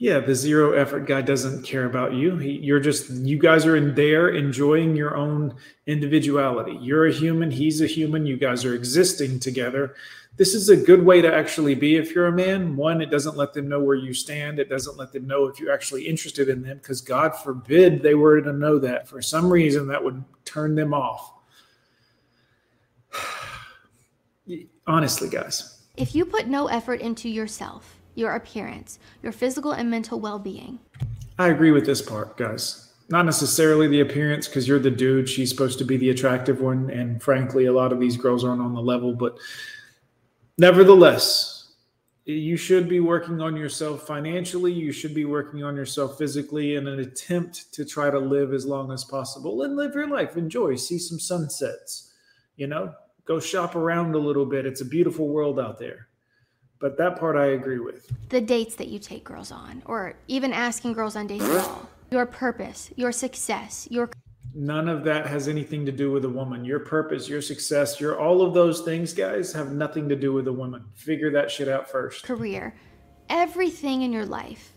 Yeah, 0.00 0.20
the 0.20 0.34
zero 0.34 0.72
effort 0.74 1.06
guy 1.06 1.22
doesn't 1.22 1.64
care 1.64 1.84
about 1.84 2.12
you. 2.12 2.36
He, 2.36 2.52
you're 2.52 2.78
just, 2.78 3.10
you 3.10 3.36
guys 3.36 3.66
are 3.66 3.74
in 3.74 3.96
there 3.96 4.28
enjoying 4.28 4.94
your 4.94 5.16
own 5.16 5.56
individuality. 5.86 6.78
You're 6.80 7.06
a 7.06 7.12
human, 7.12 7.50
he's 7.50 7.80
a 7.80 7.86
human, 7.86 8.24
you 8.24 8.36
guys 8.36 8.64
are 8.64 8.74
existing 8.74 9.40
together. 9.40 9.96
This 10.36 10.54
is 10.54 10.68
a 10.68 10.76
good 10.76 11.04
way 11.04 11.20
to 11.20 11.34
actually 11.34 11.74
be 11.74 11.96
if 11.96 12.14
you're 12.14 12.28
a 12.28 12.32
man. 12.32 12.76
One, 12.76 13.00
it 13.00 13.10
doesn't 13.10 13.36
let 13.36 13.52
them 13.52 13.68
know 13.68 13.80
where 13.80 13.96
you 13.96 14.14
stand, 14.14 14.60
it 14.60 14.68
doesn't 14.68 14.96
let 14.96 15.12
them 15.12 15.26
know 15.26 15.46
if 15.46 15.58
you're 15.58 15.72
actually 15.72 16.06
interested 16.06 16.48
in 16.48 16.62
them, 16.62 16.78
because 16.78 17.00
God 17.00 17.30
forbid 17.30 18.00
they 18.00 18.14
were 18.14 18.40
to 18.40 18.52
know 18.52 18.78
that. 18.78 19.08
For 19.08 19.20
some 19.20 19.50
reason, 19.50 19.88
that 19.88 20.02
would 20.02 20.22
turn 20.44 20.76
them 20.76 20.94
off. 20.94 21.32
Honestly, 24.86 25.28
guys. 25.28 25.82
If 25.96 26.14
you 26.14 26.24
put 26.24 26.46
no 26.46 26.68
effort 26.68 27.00
into 27.00 27.28
yourself, 27.28 27.97
your 28.18 28.34
appearance, 28.34 28.98
your 29.22 29.32
physical 29.32 29.72
and 29.72 29.88
mental 29.90 30.20
well 30.20 30.38
being. 30.38 30.78
I 31.38 31.48
agree 31.48 31.70
with 31.70 31.86
this 31.86 32.02
part, 32.02 32.36
guys. 32.36 32.92
not 33.08 33.24
necessarily 33.24 33.88
the 33.88 34.00
appearance 34.00 34.48
because 34.48 34.68
you're 34.68 34.78
the 34.78 34.90
dude. 34.90 35.28
She's 35.28 35.48
supposed 35.48 35.78
to 35.78 35.84
be 35.84 35.96
the 35.96 36.10
attractive 36.10 36.60
one. 36.60 36.90
And 36.90 37.22
frankly, 37.22 37.66
a 37.66 37.72
lot 37.72 37.92
of 37.92 38.00
these 38.00 38.16
girls 38.16 38.44
aren't 38.44 38.60
on 38.60 38.74
the 38.74 38.82
level. 38.82 39.14
But 39.14 39.38
nevertheless, 40.58 41.72
you 42.26 42.58
should 42.58 42.88
be 42.88 43.00
working 43.00 43.40
on 43.40 43.56
yourself 43.56 44.06
financially. 44.06 44.72
You 44.72 44.92
should 44.92 45.14
be 45.14 45.24
working 45.24 45.64
on 45.64 45.74
yourself 45.74 46.18
physically 46.18 46.74
in 46.74 46.86
an 46.86 47.00
attempt 47.00 47.72
to 47.72 47.86
try 47.86 48.10
to 48.10 48.18
live 48.18 48.52
as 48.52 48.66
long 48.66 48.92
as 48.92 49.04
possible 49.04 49.62
and 49.62 49.76
live 49.76 49.94
your 49.94 50.08
life. 50.08 50.36
Enjoy, 50.36 50.76
see 50.76 50.98
some 50.98 51.18
sunsets, 51.18 52.12
you 52.56 52.66
know, 52.66 52.92
go 53.24 53.40
shop 53.40 53.74
around 53.74 54.14
a 54.14 54.18
little 54.18 54.44
bit. 54.44 54.66
It's 54.66 54.82
a 54.82 54.84
beautiful 54.84 55.28
world 55.28 55.58
out 55.58 55.78
there. 55.78 56.07
But 56.80 56.96
that 56.98 57.18
part 57.18 57.36
I 57.36 57.46
agree 57.46 57.80
with. 57.80 58.10
The 58.28 58.40
dates 58.40 58.76
that 58.76 58.88
you 58.88 58.98
take 58.98 59.24
girls 59.24 59.50
on, 59.50 59.82
or 59.86 60.14
even 60.28 60.52
asking 60.52 60.92
girls 60.92 61.16
on 61.16 61.26
dates 61.26 61.44
at 61.44 61.64
all 61.64 61.88
your 62.10 62.26
purpose, 62.26 62.90
your 62.96 63.12
success, 63.12 63.88
your 63.90 64.10
none 64.54 64.88
of 64.88 65.04
that 65.04 65.26
has 65.26 65.46
anything 65.48 65.84
to 65.86 65.92
do 65.92 66.10
with 66.10 66.24
a 66.24 66.28
woman. 66.28 66.64
Your 66.64 66.80
purpose, 66.80 67.28
your 67.28 67.42
success, 67.42 68.00
your 68.00 68.18
all 68.18 68.42
of 68.42 68.54
those 68.54 68.80
things, 68.80 69.12
guys, 69.12 69.52
have 69.52 69.72
nothing 69.72 70.08
to 70.08 70.16
do 70.16 70.32
with 70.32 70.48
a 70.48 70.52
woman. 70.52 70.84
Figure 70.94 71.30
that 71.32 71.50
shit 71.50 71.68
out 71.68 71.90
first. 71.90 72.24
Career, 72.24 72.74
everything 73.28 74.02
in 74.02 74.12
your 74.12 74.26
life. 74.26 74.72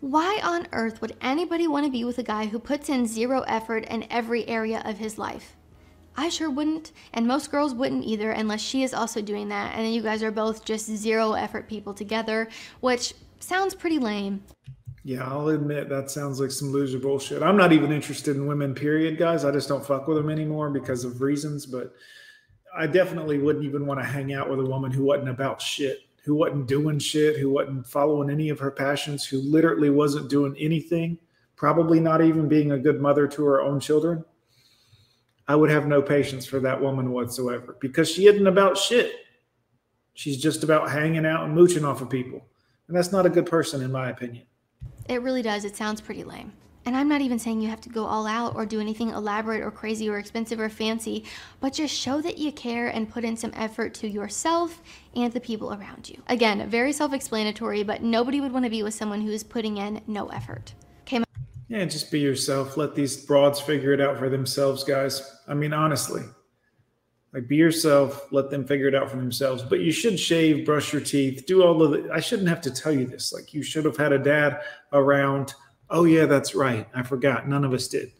Why 0.00 0.40
on 0.42 0.68
earth 0.72 1.00
would 1.00 1.16
anybody 1.20 1.66
want 1.66 1.86
to 1.86 1.90
be 1.92 2.04
with 2.04 2.18
a 2.18 2.22
guy 2.22 2.46
who 2.46 2.58
puts 2.58 2.88
in 2.88 3.06
zero 3.06 3.40
effort 3.42 3.86
in 3.86 4.06
every 4.10 4.46
area 4.46 4.82
of 4.84 4.98
his 4.98 5.18
life? 5.18 5.55
I 6.16 6.28
sure 6.28 6.50
wouldn't, 6.50 6.92
and 7.12 7.26
most 7.26 7.50
girls 7.50 7.74
wouldn't 7.74 8.04
either 8.04 8.30
unless 8.30 8.60
she 8.60 8.82
is 8.82 8.94
also 8.94 9.20
doing 9.20 9.48
that, 9.50 9.74
and 9.74 9.84
then 9.84 9.92
you 9.92 10.02
guys 10.02 10.22
are 10.22 10.30
both 10.30 10.64
just 10.64 10.86
zero 10.86 11.32
effort 11.32 11.68
people 11.68 11.92
together, 11.92 12.48
which 12.80 13.14
sounds 13.40 13.74
pretty 13.74 13.98
lame. 13.98 14.42
Yeah, 15.04 15.24
I'll 15.24 15.50
admit 15.50 15.88
that 15.88 16.10
sounds 16.10 16.40
like 16.40 16.50
some 16.50 16.72
loser 16.72 16.98
bullshit. 16.98 17.40
I'm 17.40 17.56
not 17.56 17.72
even 17.72 17.92
interested 17.92 18.34
in 18.34 18.48
women, 18.48 18.74
period, 18.74 19.18
guys. 19.18 19.44
I 19.44 19.52
just 19.52 19.68
don't 19.68 19.86
fuck 19.86 20.08
with 20.08 20.16
them 20.16 20.30
anymore 20.30 20.68
because 20.68 21.04
of 21.04 21.20
reasons. 21.20 21.64
But 21.64 21.94
I 22.76 22.88
definitely 22.88 23.38
wouldn't 23.38 23.64
even 23.64 23.86
want 23.86 24.00
to 24.00 24.04
hang 24.04 24.32
out 24.34 24.50
with 24.50 24.58
a 24.58 24.64
woman 24.64 24.90
who 24.90 25.04
wasn't 25.04 25.28
about 25.28 25.62
shit, 25.62 26.00
who 26.24 26.34
wasn't 26.34 26.66
doing 26.66 26.98
shit, 26.98 27.36
who 27.36 27.50
wasn't 27.50 27.86
following 27.86 28.30
any 28.30 28.48
of 28.48 28.58
her 28.58 28.72
passions, 28.72 29.24
who 29.24 29.38
literally 29.38 29.90
wasn't 29.90 30.28
doing 30.28 30.56
anything, 30.58 31.18
probably 31.54 32.00
not 32.00 32.20
even 32.20 32.48
being 32.48 32.72
a 32.72 32.78
good 32.78 33.00
mother 33.00 33.28
to 33.28 33.44
her 33.44 33.60
own 33.60 33.78
children. 33.78 34.24
I 35.48 35.54
would 35.54 35.70
have 35.70 35.86
no 35.86 36.02
patience 36.02 36.44
for 36.44 36.60
that 36.60 36.80
woman 36.80 37.12
whatsoever 37.12 37.76
because 37.80 38.10
she 38.10 38.26
isn't 38.26 38.46
about 38.46 38.76
shit. 38.76 39.12
She's 40.14 40.40
just 40.40 40.64
about 40.64 40.90
hanging 40.90 41.26
out 41.26 41.44
and 41.44 41.54
mooching 41.54 41.84
off 41.84 42.00
of 42.00 42.10
people. 42.10 42.44
And 42.88 42.96
that's 42.96 43.12
not 43.12 43.26
a 43.26 43.30
good 43.30 43.46
person, 43.46 43.82
in 43.82 43.92
my 43.92 44.10
opinion. 44.10 44.44
It 45.08 45.22
really 45.22 45.42
does. 45.42 45.64
It 45.64 45.76
sounds 45.76 46.00
pretty 46.00 46.24
lame. 46.24 46.52
And 46.84 46.96
I'm 46.96 47.08
not 47.08 47.20
even 47.20 47.40
saying 47.40 47.60
you 47.60 47.68
have 47.68 47.80
to 47.82 47.88
go 47.88 48.04
all 48.04 48.28
out 48.28 48.54
or 48.54 48.64
do 48.64 48.80
anything 48.80 49.10
elaborate 49.10 49.60
or 49.60 49.72
crazy 49.72 50.08
or 50.08 50.18
expensive 50.18 50.60
or 50.60 50.68
fancy, 50.68 51.24
but 51.60 51.72
just 51.72 51.92
show 51.92 52.20
that 52.20 52.38
you 52.38 52.52
care 52.52 52.86
and 52.86 53.10
put 53.10 53.24
in 53.24 53.36
some 53.36 53.52
effort 53.56 53.92
to 53.94 54.08
yourself 54.08 54.80
and 55.16 55.32
the 55.32 55.40
people 55.40 55.74
around 55.74 56.08
you. 56.08 56.22
Again, 56.28 56.68
very 56.70 56.92
self 56.92 57.12
explanatory, 57.12 57.82
but 57.82 58.02
nobody 58.02 58.40
would 58.40 58.52
want 58.52 58.64
to 58.66 58.70
be 58.70 58.84
with 58.84 58.94
someone 58.94 59.22
who 59.22 59.32
is 59.32 59.42
putting 59.42 59.78
in 59.78 60.00
no 60.06 60.28
effort. 60.28 60.74
Yeah, 61.68 61.84
just 61.84 62.10
be 62.10 62.20
yourself. 62.20 62.76
Let 62.76 62.94
these 62.94 63.16
broads 63.16 63.60
figure 63.60 63.92
it 63.92 64.00
out 64.00 64.18
for 64.18 64.28
themselves, 64.28 64.84
guys. 64.84 65.38
I 65.48 65.54
mean, 65.54 65.72
honestly, 65.72 66.22
like 67.32 67.48
be 67.48 67.56
yourself, 67.56 68.32
let 68.32 68.50
them 68.50 68.64
figure 68.64 68.86
it 68.86 68.94
out 68.94 69.10
for 69.10 69.16
themselves. 69.16 69.62
But 69.62 69.80
you 69.80 69.90
should 69.90 70.18
shave, 70.18 70.64
brush 70.64 70.92
your 70.92 71.02
teeth, 71.02 71.44
do 71.46 71.64
all 71.64 71.82
of. 71.82 72.10
I 72.10 72.20
shouldn't 72.20 72.48
have 72.48 72.60
to 72.62 72.70
tell 72.70 72.92
you 72.92 73.06
this. 73.06 73.32
Like 73.32 73.52
you 73.52 73.62
should 73.62 73.84
have 73.84 73.96
had 73.96 74.12
a 74.12 74.18
dad 74.18 74.62
around. 74.92 75.54
Oh, 75.90 76.04
yeah, 76.04 76.26
that's 76.26 76.54
right. 76.54 76.88
I 76.94 77.02
forgot. 77.02 77.48
None 77.48 77.64
of 77.64 77.72
us 77.72 77.88
did. 77.88 78.12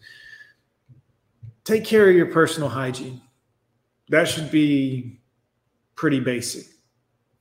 Take 1.65 1.85
care 1.85 2.09
of 2.09 2.15
your 2.15 2.26
personal 2.26 2.69
hygiene. 2.69 3.21
That 4.09 4.29
should 4.29 4.53
be 4.53 5.21
pretty 5.97 6.21
basic. 6.21 6.67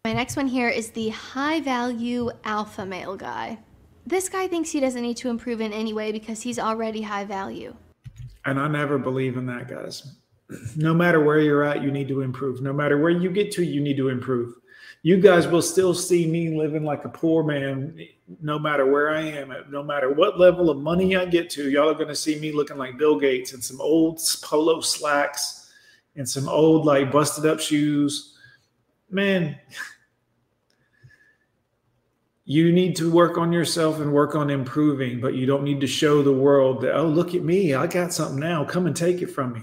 My 0.03 0.13
next 0.13 0.35
one 0.35 0.47
here 0.47 0.69
is 0.69 0.91
the 0.91 1.09
high 1.09 1.61
value 1.61 2.31
alpha 2.43 2.85
male 2.85 3.15
guy. 3.15 3.59
This 4.05 4.29
guy 4.29 4.47
thinks 4.47 4.71
he 4.71 4.79
doesn't 4.79 5.01
need 5.01 5.17
to 5.17 5.29
improve 5.29 5.61
in 5.61 5.73
any 5.73 5.93
way 5.93 6.11
because 6.11 6.41
he's 6.41 6.59
already 6.59 7.01
high 7.01 7.25
value. 7.25 7.75
And 8.45 8.59
I 8.59 8.67
never 8.67 8.97
believe 8.99 9.37
in 9.37 9.45
that, 9.47 9.67
guys 9.67 10.15
no 10.75 10.93
matter 10.93 11.19
where 11.23 11.39
you're 11.39 11.63
at, 11.63 11.81
you 11.81 11.91
need 11.91 12.07
to 12.07 12.21
improve. 12.21 12.61
No 12.61 12.73
matter 12.73 12.97
where 12.97 13.09
you 13.09 13.29
get 13.31 13.51
to, 13.53 13.63
you 13.63 13.81
need 13.81 13.97
to 13.97 14.09
improve. 14.09 14.53
You 15.01 15.17
guys 15.17 15.47
will 15.47 15.61
still 15.61 15.93
see 15.93 16.25
me 16.25 16.57
living 16.57 16.83
like 16.83 17.05
a 17.05 17.09
poor 17.09 17.43
man, 17.43 17.99
no 18.41 18.57
matter 18.57 18.85
where 18.91 19.09
I 19.09 19.21
am, 19.21 19.53
no 19.69 19.83
matter 19.83 20.11
what 20.11 20.39
level 20.39 20.69
of 20.69 20.77
money 20.77 21.15
I 21.15 21.25
get 21.25 21.49
to. 21.51 21.69
Y'all 21.69 21.89
are 21.89 21.95
going 21.95 22.07
to 22.07 22.15
see 22.15 22.39
me 22.39 22.51
looking 22.51 22.77
like 22.77 22.97
Bill 22.97 23.19
Gates 23.19 23.53
in 23.53 23.61
some 23.61 23.79
old 23.79 24.19
polo 24.41 24.81
slacks 24.81 25.71
and 26.15 26.27
some 26.27 26.49
old, 26.49 26.85
like, 26.85 27.11
busted 27.11 27.45
up 27.45 27.59
shoes. 27.59 28.37
Man, 29.09 29.57
you 32.45 32.71
need 32.71 32.95
to 32.97 33.11
work 33.11 33.37
on 33.37 33.51
yourself 33.51 33.99
and 33.99 34.13
work 34.13 34.35
on 34.35 34.49
improving, 34.49 35.19
but 35.19 35.33
you 35.33 35.45
don't 35.45 35.63
need 35.63 35.81
to 35.81 35.87
show 35.87 36.21
the 36.21 36.33
world 36.33 36.81
that, 36.81 36.95
oh, 36.95 37.07
look 37.07 37.35
at 37.35 37.43
me. 37.43 37.73
I 37.73 37.87
got 37.87 38.13
something 38.13 38.39
now. 38.39 38.63
Come 38.63 38.85
and 38.85 38.95
take 38.95 39.21
it 39.21 39.27
from 39.27 39.53
me 39.53 39.61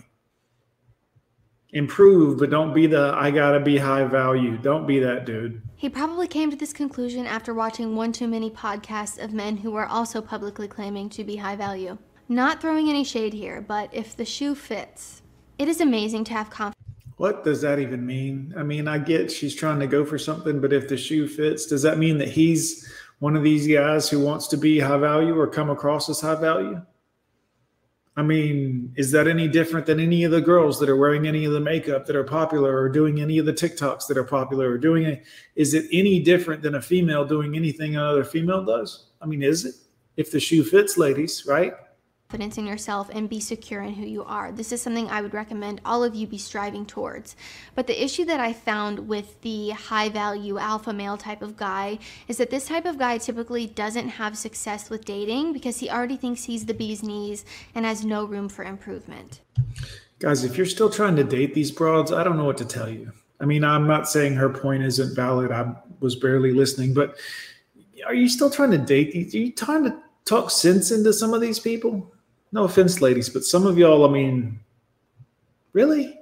improve, 1.72 2.38
but 2.38 2.50
don't 2.50 2.74
be 2.74 2.86
the 2.86 3.12
I 3.16 3.30
gotta 3.30 3.60
be 3.60 3.78
high 3.78 4.04
value. 4.04 4.56
Don't 4.58 4.86
be 4.86 4.98
that 5.00 5.24
dude. 5.24 5.62
He 5.76 5.88
probably 5.88 6.28
came 6.28 6.50
to 6.50 6.56
this 6.56 6.72
conclusion 6.72 7.26
after 7.26 7.54
watching 7.54 7.96
one 7.96 8.12
too 8.12 8.28
many 8.28 8.50
podcasts 8.50 9.22
of 9.22 9.32
men 9.32 9.56
who 9.56 9.72
were 9.72 9.86
also 9.86 10.20
publicly 10.20 10.68
claiming 10.68 11.08
to 11.10 11.24
be 11.24 11.36
high 11.36 11.56
value. 11.56 11.98
Not 12.28 12.60
throwing 12.60 12.88
any 12.88 13.04
shade 13.04 13.32
here, 13.32 13.60
but 13.60 13.90
if 13.92 14.16
the 14.16 14.24
shoe 14.24 14.54
fits, 14.54 15.22
it 15.58 15.68
is 15.68 15.80
amazing 15.80 16.24
to 16.24 16.32
have 16.34 16.50
confidence. 16.50 16.81
What 17.22 17.44
does 17.44 17.60
that 17.60 17.78
even 17.78 18.04
mean? 18.04 18.52
I 18.58 18.64
mean, 18.64 18.88
I 18.88 18.98
get 18.98 19.30
she's 19.30 19.54
trying 19.54 19.78
to 19.78 19.86
go 19.86 20.04
for 20.04 20.18
something, 20.18 20.60
but 20.60 20.72
if 20.72 20.88
the 20.88 20.96
shoe 20.96 21.28
fits, 21.28 21.66
does 21.66 21.80
that 21.82 21.96
mean 21.96 22.18
that 22.18 22.26
he's 22.26 22.92
one 23.20 23.36
of 23.36 23.44
these 23.44 23.68
guys 23.68 24.10
who 24.10 24.18
wants 24.18 24.48
to 24.48 24.56
be 24.56 24.80
high 24.80 24.96
value 24.96 25.38
or 25.38 25.46
come 25.46 25.70
across 25.70 26.10
as 26.10 26.20
high 26.20 26.34
value? 26.34 26.82
I 28.16 28.22
mean, 28.22 28.92
is 28.96 29.12
that 29.12 29.28
any 29.28 29.46
different 29.46 29.86
than 29.86 30.00
any 30.00 30.24
of 30.24 30.32
the 30.32 30.40
girls 30.40 30.80
that 30.80 30.88
are 30.88 30.96
wearing 30.96 31.28
any 31.28 31.44
of 31.44 31.52
the 31.52 31.60
makeup 31.60 32.06
that 32.06 32.16
are 32.16 32.24
popular 32.24 32.76
or 32.76 32.88
doing 32.88 33.20
any 33.20 33.38
of 33.38 33.46
the 33.46 33.52
TikToks 33.52 34.08
that 34.08 34.18
are 34.18 34.24
popular 34.24 34.68
or 34.68 34.76
doing 34.76 35.04
it? 35.04 35.22
Is 35.54 35.74
it 35.74 35.86
any 35.92 36.18
different 36.18 36.60
than 36.60 36.74
a 36.74 36.82
female 36.82 37.24
doing 37.24 37.54
anything 37.54 37.94
another 37.94 38.24
female 38.24 38.64
does? 38.64 39.10
I 39.20 39.26
mean, 39.26 39.44
is 39.44 39.64
it? 39.64 39.76
If 40.16 40.32
the 40.32 40.40
shoe 40.40 40.64
fits, 40.64 40.98
ladies, 40.98 41.46
right? 41.46 41.74
Confidence 42.32 42.56
in 42.56 42.66
yourself 42.66 43.10
and 43.12 43.28
be 43.28 43.38
secure 43.38 43.82
in 43.82 43.92
who 43.92 44.06
you 44.06 44.24
are. 44.24 44.50
This 44.50 44.72
is 44.72 44.80
something 44.80 45.06
I 45.10 45.20
would 45.20 45.34
recommend 45.34 45.82
all 45.84 46.02
of 46.02 46.14
you 46.14 46.26
be 46.26 46.38
striving 46.38 46.86
towards. 46.86 47.36
But 47.74 47.86
the 47.86 48.02
issue 48.02 48.24
that 48.24 48.40
I 48.40 48.54
found 48.54 49.06
with 49.06 49.38
the 49.42 49.68
high 49.70 50.08
value 50.08 50.56
alpha 50.56 50.94
male 50.94 51.18
type 51.18 51.42
of 51.42 51.58
guy 51.58 51.98
is 52.28 52.38
that 52.38 52.48
this 52.48 52.68
type 52.68 52.86
of 52.86 52.96
guy 52.96 53.18
typically 53.18 53.66
doesn't 53.66 54.08
have 54.08 54.38
success 54.38 54.88
with 54.88 55.04
dating 55.04 55.52
because 55.52 55.78
he 55.78 55.90
already 55.90 56.16
thinks 56.16 56.44
he's 56.44 56.64
the 56.64 56.72
bee's 56.72 57.02
knees 57.02 57.44
and 57.74 57.84
has 57.84 58.02
no 58.02 58.24
room 58.24 58.48
for 58.48 58.64
improvement. 58.64 59.42
Guys, 60.18 60.42
if 60.42 60.56
you're 60.56 60.64
still 60.64 60.88
trying 60.88 61.16
to 61.16 61.24
date 61.24 61.52
these 61.52 61.70
broads, 61.70 62.12
I 62.12 62.24
don't 62.24 62.38
know 62.38 62.46
what 62.46 62.56
to 62.58 62.64
tell 62.64 62.88
you. 62.88 63.12
I 63.40 63.44
mean, 63.44 63.62
I'm 63.62 63.86
not 63.86 64.08
saying 64.08 64.36
her 64.36 64.48
point 64.48 64.84
isn't 64.84 65.14
valid. 65.14 65.52
I 65.52 65.74
was 66.00 66.16
barely 66.16 66.52
listening, 66.52 66.94
but 66.94 67.18
are 68.06 68.14
you 68.14 68.30
still 68.30 68.48
trying 68.48 68.70
to 68.70 68.78
date 68.78 69.12
these? 69.12 69.34
Are 69.34 69.38
you 69.38 69.52
trying 69.52 69.84
to 69.84 69.98
talk 70.24 70.50
sense 70.50 70.92
into 70.92 71.12
some 71.12 71.34
of 71.34 71.42
these 71.42 71.60
people? 71.60 72.10
No 72.52 72.64
offense, 72.64 73.00
ladies, 73.00 73.30
but 73.30 73.44
some 73.44 73.66
of 73.66 73.78
y'all, 73.78 74.06
I 74.06 74.12
mean, 74.12 74.60
really? 75.72 76.18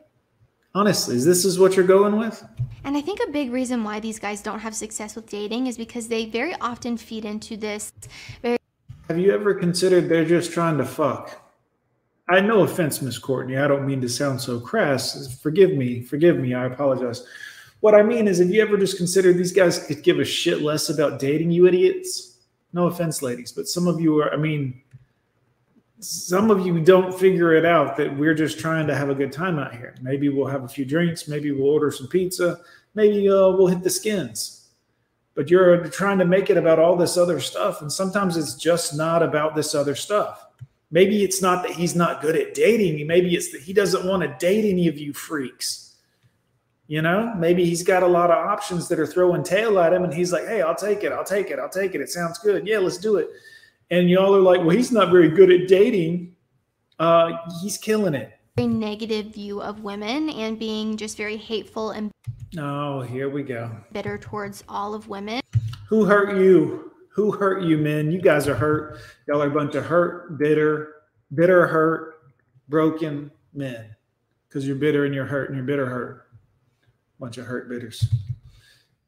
Honestly, 0.74 1.16
is 1.16 1.24
this 1.24 1.44
is 1.44 1.58
what 1.58 1.74
you're 1.74 1.84
going 1.84 2.16
with? 2.16 2.44
And 2.84 2.96
I 2.96 3.00
think 3.00 3.18
a 3.20 3.30
big 3.32 3.50
reason 3.50 3.82
why 3.82 3.98
these 3.98 4.20
guys 4.20 4.40
don't 4.40 4.60
have 4.60 4.74
success 4.74 5.16
with 5.16 5.28
dating 5.28 5.66
is 5.66 5.76
because 5.76 6.06
they 6.06 6.26
very 6.26 6.54
often 6.60 6.96
feed 6.96 7.24
into 7.24 7.56
this 7.56 7.92
very 8.40 8.58
Have 9.08 9.18
you 9.18 9.34
ever 9.34 9.52
considered 9.54 10.08
they're 10.08 10.24
just 10.24 10.52
trying 10.52 10.78
to 10.78 10.84
fuck? 10.84 11.50
I 12.28 12.38
no 12.40 12.62
offense, 12.62 13.02
Miss 13.02 13.18
Courtney. 13.18 13.56
I 13.56 13.66
don't 13.66 13.84
mean 13.84 14.00
to 14.02 14.08
sound 14.08 14.40
so 14.40 14.60
crass. 14.60 15.40
Forgive 15.40 15.72
me. 15.72 16.00
Forgive 16.00 16.38
me. 16.38 16.54
I 16.54 16.66
apologize. 16.66 17.26
What 17.80 17.96
I 17.96 18.04
mean 18.04 18.28
is, 18.28 18.38
have 18.38 18.50
you 18.50 18.62
ever 18.62 18.76
just 18.76 18.96
considered 18.96 19.36
these 19.36 19.52
guys 19.52 19.84
could 19.84 20.04
give 20.04 20.20
a 20.20 20.24
shit 20.24 20.62
less 20.62 20.90
about 20.90 21.18
dating, 21.18 21.50
you 21.50 21.66
idiots? 21.66 22.38
No 22.72 22.86
offense, 22.86 23.20
ladies, 23.20 23.50
but 23.50 23.66
some 23.66 23.88
of 23.88 24.00
you 24.00 24.20
are, 24.20 24.32
I 24.32 24.36
mean, 24.36 24.80
some 26.00 26.50
of 26.50 26.66
you 26.66 26.80
don't 26.80 27.18
figure 27.18 27.54
it 27.54 27.64
out 27.64 27.96
that 27.96 28.16
we're 28.16 28.34
just 28.34 28.58
trying 28.58 28.86
to 28.86 28.96
have 28.96 29.10
a 29.10 29.14
good 29.14 29.32
time 29.32 29.58
out 29.58 29.74
here. 29.74 29.94
Maybe 30.00 30.28
we'll 30.28 30.46
have 30.46 30.64
a 30.64 30.68
few 30.68 30.84
drinks. 30.84 31.28
Maybe 31.28 31.52
we'll 31.52 31.68
order 31.68 31.90
some 31.90 32.08
pizza. 32.08 32.60
Maybe 32.94 33.28
uh, 33.28 33.50
we'll 33.50 33.66
hit 33.66 33.82
the 33.82 33.90
skins. 33.90 34.68
But 35.34 35.50
you're 35.50 35.84
trying 35.88 36.18
to 36.18 36.24
make 36.24 36.50
it 36.50 36.56
about 36.56 36.78
all 36.78 36.96
this 36.96 37.16
other 37.16 37.38
stuff. 37.38 37.82
And 37.82 37.92
sometimes 37.92 38.36
it's 38.36 38.54
just 38.54 38.96
not 38.96 39.22
about 39.22 39.54
this 39.54 39.74
other 39.74 39.94
stuff. 39.94 40.46
Maybe 40.90 41.22
it's 41.22 41.40
not 41.40 41.62
that 41.62 41.72
he's 41.72 41.94
not 41.94 42.20
good 42.20 42.34
at 42.34 42.54
dating. 42.54 43.06
Maybe 43.06 43.34
it's 43.36 43.52
that 43.52 43.60
he 43.60 43.72
doesn't 43.72 44.04
want 44.04 44.22
to 44.22 44.36
date 44.44 44.68
any 44.68 44.88
of 44.88 44.98
you 44.98 45.12
freaks. 45.12 45.96
You 46.88 47.02
know, 47.02 47.32
maybe 47.36 47.64
he's 47.64 47.84
got 47.84 48.02
a 48.02 48.06
lot 48.06 48.32
of 48.32 48.38
options 48.38 48.88
that 48.88 48.98
are 48.98 49.06
throwing 49.06 49.44
tail 49.44 49.78
at 49.78 49.92
him 49.92 50.02
and 50.02 50.12
he's 50.12 50.32
like, 50.32 50.46
hey, 50.46 50.60
I'll 50.60 50.74
take 50.74 51.04
it. 51.04 51.12
I'll 51.12 51.22
take 51.22 51.50
it. 51.50 51.60
I'll 51.60 51.68
take 51.68 51.94
it. 51.94 52.00
It 52.00 52.08
sounds 52.08 52.38
good. 52.38 52.66
Yeah, 52.66 52.78
let's 52.78 52.98
do 52.98 53.16
it 53.16 53.28
and 53.90 54.08
y'all 54.10 54.34
are 54.34 54.40
like, 54.40 54.60
well, 54.60 54.70
he's 54.76 54.92
not 54.92 55.10
very 55.10 55.28
good 55.28 55.50
at 55.50 55.68
dating. 55.68 56.34
Uh, 56.98 57.32
he's 57.62 57.76
killing 57.78 58.14
it. 58.14 58.32
Very 58.56 58.68
negative 58.68 59.26
view 59.34 59.60
of 59.62 59.80
women 59.80 60.28
and 60.30 60.58
being 60.58 60.96
just 60.96 61.16
very 61.16 61.36
hateful 61.36 61.90
and 61.90 62.10
Oh, 62.58 63.00
here 63.00 63.30
we 63.30 63.42
go. 63.44 63.70
bitter 63.92 64.18
towards 64.18 64.64
all 64.68 64.92
of 64.94 65.08
women. 65.08 65.40
Who 65.88 66.04
hurt 66.04 66.36
you? 66.36 66.90
Who 67.12 67.30
hurt 67.32 67.62
you, 67.62 67.78
men? 67.78 68.10
You 68.10 68.20
guys 68.20 68.48
are 68.48 68.54
hurt. 68.54 68.98
Y'all 69.28 69.42
are 69.42 69.46
a 69.46 69.50
bunch 69.50 69.74
of 69.76 69.84
hurt, 69.86 70.36
bitter, 70.38 70.94
bitter, 71.34 71.66
hurt, 71.66 72.14
broken 72.68 73.30
men. 73.54 73.94
Because 74.48 74.66
you're 74.66 74.76
bitter 74.76 75.04
and 75.04 75.14
you're 75.14 75.26
hurt 75.26 75.48
and 75.48 75.56
you're 75.56 75.64
bitter 75.66 75.86
hurt. 75.86 76.26
Bunch 77.20 77.38
of 77.38 77.46
hurt 77.46 77.68
bitters. 77.68 78.04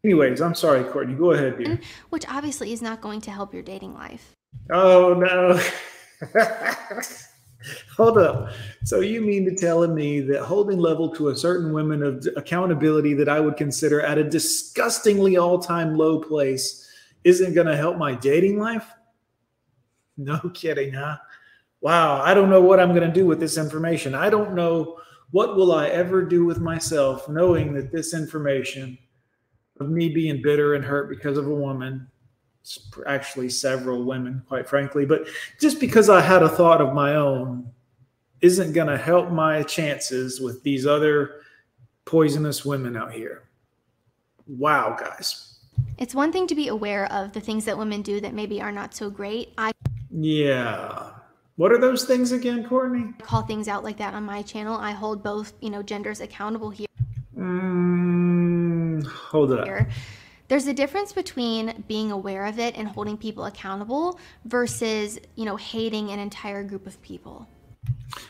Anyways, 0.04 0.40
I'm 0.40 0.54
sorry, 0.54 0.84
Courtney. 0.84 1.14
Go 1.14 1.32
ahead, 1.32 1.58
dear. 1.58 1.80
which 2.10 2.24
obviously 2.28 2.72
is 2.72 2.82
not 2.82 3.00
going 3.00 3.20
to 3.22 3.30
help 3.30 3.52
your 3.54 3.62
dating 3.62 3.94
life. 3.94 4.32
Oh 4.70 5.14
no. 5.14 5.60
Hold 7.96 8.18
up. 8.18 8.50
So 8.84 9.00
you 9.00 9.20
mean 9.20 9.44
to 9.44 9.54
tell 9.54 9.86
me 9.86 10.20
that 10.20 10.42
holding 10.42 10.78
level 10.78 11.14
to 11.14 11.28
a 11.28 11.36
certain 11.36 11.72
women 11.72 12.02
of 12.02 12.26
accountability 12.36 13.14
that 13.14 13.28
I 13.28 13.38
would 13.38 13.56
consider 13.56 14.00
at 14.00 14.18
a 14.18 14.24
disgustingly 14.24 15.36
all-time 15.36 15.96
low 15.96 16.18
place 16.18 16.90
isn't 17.24 17.54
going 17.54 17.66
to 17.66 17.76
help 17.76 17.98
my 17.98 18.14
dating 18.14 18.58
life? 18.58 18.86
No 20.16 20.38
kidding, 20.54 20.92
huh? 20.94 21.18
Wow, 21.80 22.22
I 22.22 22.34
don't 22.34 22.50
know 22.50 22.60
what 22.60 22.80
I'm 22.80 22.94
going 22.94 23.06
to 23.06 23.12
do 23.12 23.26
with 23.26 23.40
this 23.40 23.58
information. 23.58 24.14
I 24.14 24.30
don't 24.30 24.54
know 24.54 24.98
what 25.32 25.56
will 25.56 25.72
I 25.72 25.88
ever 25.88 26.24
do 26.24 26.44
with 26.44 26.60
myself 26.60 27.28
knowing 27.28 27.72
that 27.74 27.90
this 27.90 28.14
information 28.14 28.98
of 29.80 29.88
me 29.88 30.08
being 30.08 30.42
bitter 30.42 30.74
and 30.74 30.84
hurt 30.84 31.08
because 31.08 31.38
of 31.38 31.46
a 31.46 31.54
woman 31.54 32.06
actually 33.06 33.48
several 33.48 34.04
women, 34.04 34.42
quite 34.48 34.68
frankly. 34.68 35.04
But 35.04 35.26
just 35.60 35.80
because 35.80 36.08
I 36.08 36.20
had 36.20 36.42
a 36.42 36.48
thought 36.48 36.80
of 36.80 36.94
my 36.94 37.14
own 37.14 37.70
isn't 38.40 38.72
going 38.72 38.88
to 38.88 38.98
help 38.98 39.30
my 39.30 39.62
chances 39.62 40.40
with 40.40 40.62
these 40.62 40.86
other 40.86 41.42
poisonous 42.04 42.64
women 42.64 42.96
out 42.96 43.12
here. 43.12 43.44
Wow, 44.46 44.96
guys. 44.98 45.60
It's 45.98 46.14
one 46.14 46.32
thing 46.32 46.46
to 46.48 46.54
be 46.54 46.68
aware 46.68 47.10
of 47.12 47.32
the 47.32 47.40
things 47.40 47.64
that 47.64 47.78
women 47.78 48.02
do 48.02 48.20
that 48.20 48.34
maybe 48.34 48.60
are 48.60 48.72
not 48.72 48.94
so 48.94 49.08
great. 49.08 49.52
I 49.56 49.72
Yeah. 50.10 51.10
What 51.56 51.70
are 51.70 51.78
those 51.78 52.04
things 52.04 52.32
again, 52.32 52.66
Courtney? 52.66 53.12
call 53.22 53.42
things 53.42 53.68
out 53.68 53.84
like 53.84 53.98
that 53.98 54.14
on 54.14 54.24
my 54.24 54.42
channel. 54.42 54.76
I 54.76 54.92
hold 54.92 55.22
both, 55.22 55.52
you 55.60 55.70
know, 55.70 55.82
genders 55.82 56.20
accountable 56.20 56.70
here. 56.70 56.86
Mm, 57.36 59.06
hold 59.06 59.52
up. 59.52 59.66
There's 60.52 60.66
a 60.66 60.74
difference 60.74 61.14
between 61.14 61.82
being 61.88 62.12
aware 62.12 62.44
of 62.44 62.58
it 62.58 62.76
and 62.76 62.86
holding 62.86 63.16
people 63.16 63.46
accountable 63.46 64.20
versus, 64.44 65.18
you 65.34 65.46
know, 65.46 65.56
hating 65.56 66.10
an 66.10 66.18
entire 66.18 66.62
group 66.62 66.86
of 66.86 67.00
people. 67.00 67.48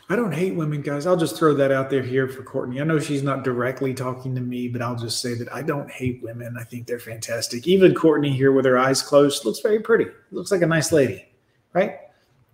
I 0.08 0.14
don't 0.14 0.30
hate 0.30 0.54
women, 0.54 0.82
guys. 0.82 1.04
I'll 1.04 1.16
just 1.16 1.36
throw 1.36 1.52
that 1.54 1.72
out 1.72 1.90
there 1.90 2.00
here 2.00 2.28
for 2.28 2.44
Courtney. 2.44 2.80
I 2.80 2.84
know 2.84 3.00
she's 3.00 3.24
not 3.24 3.42
directly 3.42 3.92
talking 3.92 4.36
to 4.36 4.40
me, 4.40 4.68
but 4.68 4.80
I'll 4.80 4.94
just 4.94 5.20
say 5.20 5.34
that 5.34 5.52
I 5.52 5.62
don't 5.62 5.90
hate 5.90 6.22
women. 6.22 6.56
I 6.56 6.62
think 6.62 6.86
they're 6.86 7.00
fantastic. 7.00 7.66
Even 7.66 7.92
Courtney 7.92 8.30
here 8.30 8.52
with 8.52 8.66
her 8.66 8.78
eyes 8.78 9.02
closed 9.02 9.44
looks 9.44 9.58
very 9.58 9.80
pretty. 9.80 10.06
Looks 10.30 10.52
like 10.52 10.62
a 10.62 10.66
nice 10.68 10.92
lady, 10.92 11.26
right? 11.72 11.98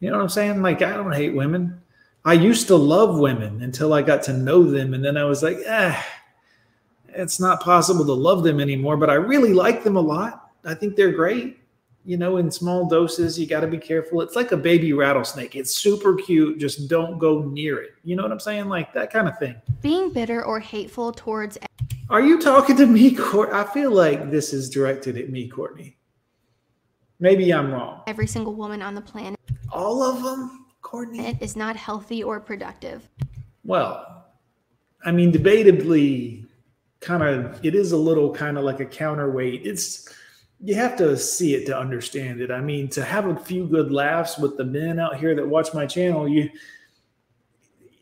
You 0.00 0.08
know 0.08 0.16
what 0.16 0.22
I'm 0.22 0.28
saying? 0.30 0.62
Like, 0.62 0.80
I 0.80 0.96
don't 0.96 1.12
hate 1.12 1.34
women. 1.34 1.78
I 2.24 2.32
used 2.32 2.68
to 2.68 2.76
love 2.76 3.18
women 3.18 3.60
until 3.60 3.92
I 3.92 4.00
got 4.00 4.22
to 4.22 4.32
know 4.32 4.64
them. 4.64 4.94
And 4.94 5.04
then 5.04 5.18
I 5.18 5.24
was 5.24 5.42
like, 5.42 5.58
eh, 5.66 6.02
it's 7.18 7.40
not 7.40 7.60
possible 7.60 8.04
to 8.04 8.12
love 8.12 8.42
them 8.44 8.60
anymore, 8.60 8.96
but 8.96 9.10
I 9.10 9.14
really 9.14 9.52
like 9.52 9.82
them 9.84 9.96
a 9.96 10.00
lot. 10.00 10.50
I 10.64 10.74
think 10.74 10.96
they're 10.96 11.12
great. 11.12 11.58
You 12.04 12.16
know, 12.16 12.38
in 12.38 12.50
small 12.50 12.88
doses, 12.88 13.38
you 13.38 13.46
got 13.46 13.60
to 13.60 13.66
be 13.66 13.76
careful. 13.76 14.22
It's 14.22 14.34
like 14.36 14.52
a 14.52 14.56
baby 14.56 14.92
rattlesnake. 14.94 15.56
It's 15.56 15.74
super 15.76 16.14
cute. 16.14 16.58
Just 16.58 16.88
don't 16.88 17.18
go 17.18 17.42
near 17.42 17.82
it. 17.82 17.90
You 18.02 18.16
know 18.16 18.22
what 18.22 18.32
I'm 18.32 18.40
saying? 18.40 18.68
Like 18.68 18.94
that 18.94 19.12
kind 19.12 19.28
of 19.28 19.38
thing. 19.38 19.56
Being 19.82 20.10
bitter 20.10 20.42
or 20.44 20.58
hateful 20.60 21.12
towards 21.12 21.58
Are 22.08 22.22
you 22.22 22.40
talking 22.40 22.76
to 22.76 22.86
me, 22.86 23.14
Court? 23.14 23.50
I 23.52 23.64
feel 23.64 23.90
like 23.90 24.30
this 24.30 24.54
is 24.54 24.70
directed 24.70 25.18
at 25.18 25.28
me, 25.28 25.48
Courtney. 25.48 25.96
Maybe 27.20 27.52
I'm 27.52 27.72
wrong. 27.72 28.02
every 28.06 28.28
single 28.28 28.54
woman 28.54 28.80
on 28.80 28.94
the 28.94 29.00
planet 29.00 29.38
All 29.72 30.02
of 30.02 30.22
them, 30.22 30.66
Courtney? 30.82 31.36
is 31.40 31.56
not 31.56 31.76
healthy 31.76 32.22
or 32.22 32.38
productive. 32.40 33.08
Well, 33.64 34.24
I 35.04 35.10
mean, 35.10 35.30
debatably, 35.32 36.46
kind 37.00 37.22
of, 37.22 37.64
it 37.64 37.74
is 37.74 37.92
a 37.92 37.96
little 37.96 38.32
kind 38.34 38.58
of 38.58 38.64
like 38.64 38.80
a 38.80 38.86
counterweight. 38.86 39.66
It's, 39.66 40.08
you 40.60 40.74
have 40.74 40.96
to 40.96 41.16
see 41.16 41.54
it 41.54 41.66
to 41.66 41.78
understand 41.78 42.40
it. 42.40 42.50
I 42.50 42.60
mean, 42.60 42.88
to 42.90 43.04
have 43.04 43.26
a 43.26 43.36
few 43.36 43.66
good 43.66 43.92
laughs 43.92 44.38
with 44.38 44.56
the 44.56 44.64
men 44.64 44.98
out 44.98 45.16
here 45.16 45.34
that 45.34 45.46
watch 45.46 45.72
my 45.72 45.86
channel, 45.86 46.28
you, 46.28 46.50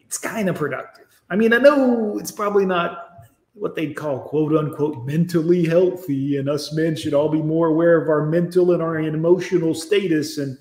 it's 0.07 0.19
kind 0.19 0.49
of 0.49 0.57
productive. 0.57 1.07
I 1.29 1.37
mean, 1.37 1.53
I 1.53 1.59
know 1.59 2.19
it's 2.19 2.33
probably 2.33 2.65
not 2.65 3.03
what 3.53 3.75
they'd 3.75 3.95
call 3.97 4.21
quote 4.21 4.55
unquote 4.55 5.05
mentally 5.05 5.67
healthy, 5.67 6.37
and 6.37 6.49
us 6.49 6.73
men 6.73 6.95
should 6.95 7.15
all 7.15 7.29
be 7.29 7.43
more 7.43 7.69
aware 7.69 8.01
of 8.01 8.09
our 8.09 8.27
mental 8.27 8.73
and 8.73 8.83
our 8.83 8.99
emotional 8.99 9.75
status. 9.75 10.39
And 10.39 10.57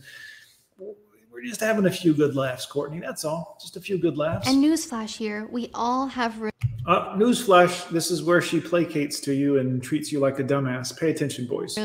we're 1.32 1.44
just 1.44 1.60
having 1.60 1.86
a 1.86 1.92
few 1.92 2.14
good 2.14 2.36
laughs, 2.36 2.66
Courtney. 2.66 3.00
That's 3.00 3.24
all. 3.24 3.58
Just 3.62 3.78
a 3.78 3.82
few 3.82 3.98
good 3.98 4.18
laughs. 4.18 4.48
And 4.48 4.64
newsflash 4.64 5.16
here, 5.16 5.48
we 5.52 5.70
all 5.74 6.08
have 6.08 6.40
room 6.40 6.52
Uh, 6.86 7.16
newsflash: 7.16 7.90
This 7.90 8.12
is 8.12 8.24
where 8.24 8.42
she 8.42 8.62
placates 8.62 9.22
to 9.24 9.34
you 9.34 9.58
and 9.58 9.82
treats 9.82 10.12
you 10.12 10.20
like 10.20 10.40
a 10.40 10.44
dumbass. 10.44 10.98
Pay 10.98 11.10
attention, 11.10 11.48
boys. 11.48 11.78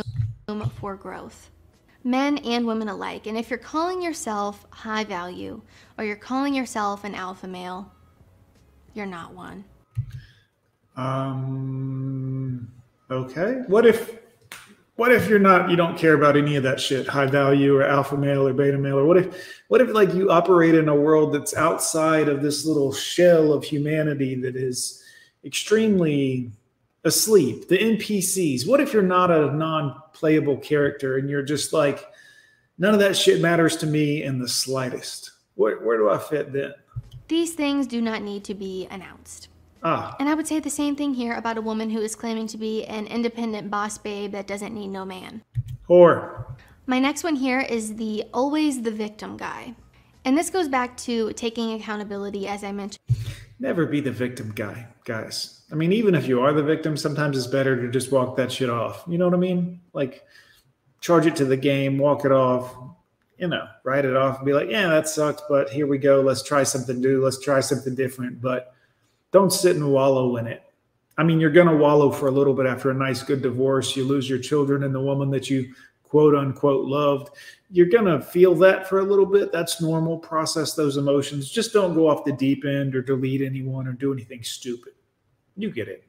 Room 0.49 0.71
for 0.79 0.95
growth. 0.95 1.51
Men 2.05 2.39
and 2.39 2.67
women 2.67 2.89
alike. 2.89 3.27
And 3.27 3.37
if 3.37 3.51
you're 3.51 3.59
calling 3.59 4.03
yourself 4.03 4.67
high 4.71 5.05
value 5.05 5.61
or 5.99 6.05
you're 6.05 6.17
calling 6.17 6.55
yourself 6.55 7.05
an 7.05 7.15
alpha 7.15 7.47
male, 7.47 7.91
you're 8.95 9.07
not 9.07 9.35
one. 9.35 9.65
Um. 10.97 12.71
Okay. 13.11 13.63
What 13.67 13.87
if? 13.87 14.20
What 15.01 15.13
if 15.13 15.31
you're 15.31 15.39
not? 15.39 15.71
You 15.71 15.77
don't 15.77 15.97
care 15.97 16.13
about 16.13 16.37
any 16.37 16.57
of 16.57 16.63
that 16.65 16.79
shit. 16.79 17.09
High 17.09 17.25
value 17.25 17.75
or 17.75 17.83
alpha 17.83 18.19
male 18.19 18.47
or 18.47 18.53
beta 18.53 18.77
male 18.77 18.99
or 18.99 19.07
what 19.07 19.17
if? 19.17 19.35
What 19.69 19.81
if 19.81 19.89
like 19.95 20.13
you 20.13 20.31
operate 20.31 20.75
in 20.75 20.91
a 20.91 20.95
world 20.95 21.33
that's 21.33 21.57
outside 21.57 22.29
of 22.29 22.43
this 22.43 22.67
little 22.67 22.93
shell 22.93 23.55
of 23.55 23.65
humanity 23.65 24.35
that 24.43 24.57
is 24.57 25.03
extremely 25.43 26.51
asleep? 27.05 27.67
The 27.69 27.79
NPCs. 27.79 28.69
What 28.69 28.83
if 28.83 28.93
you're 28.93 29.03
not 29.03 29.31
a 29.31 29.51
non-playable 29.57 30.59
character 30.59 31.17
and 31.17 31.31
you're 31.31 31.45
just 31.45 31.73
like, 31.73 32.05
none 32.77 32.93
of 32.93 33.01
that 33.01 33.17
shit 33.17 33.41
matters 33.41 33.77
to 33.79 33.87
me 33.87 34.23
in 34.23 34.39
the 34.39 34.49
slightest? 34.51 35.31
Where 35.55 35.79
where 35.79 35.97
do 35.97 36.11
I 36.11 36.19
fit 36.19 36.53
then? 36.53 36.75
These 37.29 37.55
things 37.55 37.87
do 37.87 38.03
not 38.03 38.21
need 38.21 38.45
to 38.45 38.55
be 38.55 38.87
announced. 38.91 39.49
Ah, 39.83 40.17
And 40.19 40.29
I 40.29 40.35
would 40.35 40.47
say 40.47 40.61
the 40.61 40.71
same 40.71 40.97
thing 40.97 41.15
here 41.15 41.35
about 41.35 41.57
a 41.57 41.63
woman 41.63 41.91
who 41.91 42.01
is 42.01 42.15
claiming 42.15 42.47
to 42.49 42.59
be 42.59 42.85
an 42.85 43.07
independent 43.07 43.71
boss 43.71 43.99
babe 43.99 44.33
that 44.33 44.47
doesn't 44.47 44.75
need 44.75 44.89
no 44.89 45.05
man. 45.05 45.43
whore. 45.89 46.45
My 46.87 46.99
next 46.99 47.25
one 47.25 47.37
here 47.37 47.61
is 47.61 47.97
the 47.97 48.25
always 48.35 48.83
the 48.83 48.91
victim 48.91 49.37
guy. 49.37 49.75
And 50.25 50.37
this 50.37 50.51
goes 50.51 50.69
back 50.69 50.97
to 50.99 51.33
taking 51.33 51.73
accountability, 51.73 52.47
as 52.47 52.63
I 52.63 52.73
mentioned 52.73 53.01
never 53.61 53.87
be 53.87 54.01
the 54.01 54.11
victim 54.11 54.53
guy, 54.55 54.89
guys. 55.05 55.63
I 55.71 55.75
mean, 55.77 55.93
even 55.93 56.15
if 56.15 56.27
you 56.27 56.41
are 56.41 56.53
the 56.53 56.63
victim, 56.63 56.97
sometimes 56.97 57.37
it's 57.37 57.47
better 57.47 57.81
to 57.81 57.89
just 57.89 58.11
walk 58.11 58.37
that 58.37 58.51
shit 58.51 58.71
off. 58.71 59.05
You 59.07 59.19
know 59.19 59.27
what 59.27 59.35
I 59.35 59.39
mean? 59.39 59.81
Like, 59.93 60.25
charge 61.01 61.27
it 61.27 61.37
to 61.37 61.45
the 61.45 61.57
game, 61.57 61.99
walk 61.99 62.25
it 62.25 62.33
off, 62.33 62.75
you 63.39 63.47
know, 63.47 63.67
write 63.85 64.05
it 64.05 64.17
off, 64.17 64.39
and 64.39 64.47
be 64.47 64.53
like, 64.53 64.71
yeah, 64.71 64.89
that 64.89 65.09
sucked, 65.09 65.43
but 65.49 65.69
here 65.71 65.87
we 65.87 65.99
go. 65.99 66.21
Let's 66.23 66.43
try 66.43 66.63
something 66.63 67.01
new. 67.01 67.23
Let's 67.23 67.39
try 67.41 67.61
something 67.61 67.95
different. 67.95 68.41
But 68.41 68.75
don't 69.33 69.53
sit 69.53 69.77
and 69.77 69.93
wallow 69.93 70.37
in 70.37 70.47
it. 70.47 70.63
I 71.19 71.23
mean, 71.23 71.39
you're 71.39 71.51
going 71.51 71.69
to 71.69 71.77
wallow 71.77 72.11
for 72.11 72.29
a 72.29 72.31
little 72.31 72.55
bit 72.55 72.67
after 72.67 72.91
a 72.91 72.95
nice, 72.95 73.23
good 73.23 73.43
divorce. 73.43 73.95
You 73.95 74.05
lose 74.05 74.29
your 74.29 74.39
children 74.39 74.85
and 74.85 74.95
the 74.95 75.01
woman 75.01 75.31
that 75.31 75.51
you 75.51 75.75
quote 76.03 76.35
unquote 76.35 76.87
loved. 76.87 77.31
You're 77.71 77.89
going 77.89 78.07
to 78.07 78.21
feel 78.21 78.55
that 78.57 78.89
for 78.89 79.01
a 79.01 79.05
little 79.05 79.27
bit. 79.27 79.53
That's 79.53 79.81
normal. 79.81 80.19
Process 80.19 80.75
those 80.75 80.97
emotions. 80.97 81.51
Just 81.51 81.73
don't 81.73 81.95
go 81.95 82.09
off 82.09 82.25
the 82.25 82.33
deep 82.33 82.65
end 82.65 82.97
or 82.97 83.03
delete 83.03 83.43
anyone 83.43 83.87
or 83.87 83.93
do 83.93 84.13
anything 84.13 84.43
stupid. 84.43 84.95
You 85.57 85.71
get 85.71 85.89
it. 85.89 86.05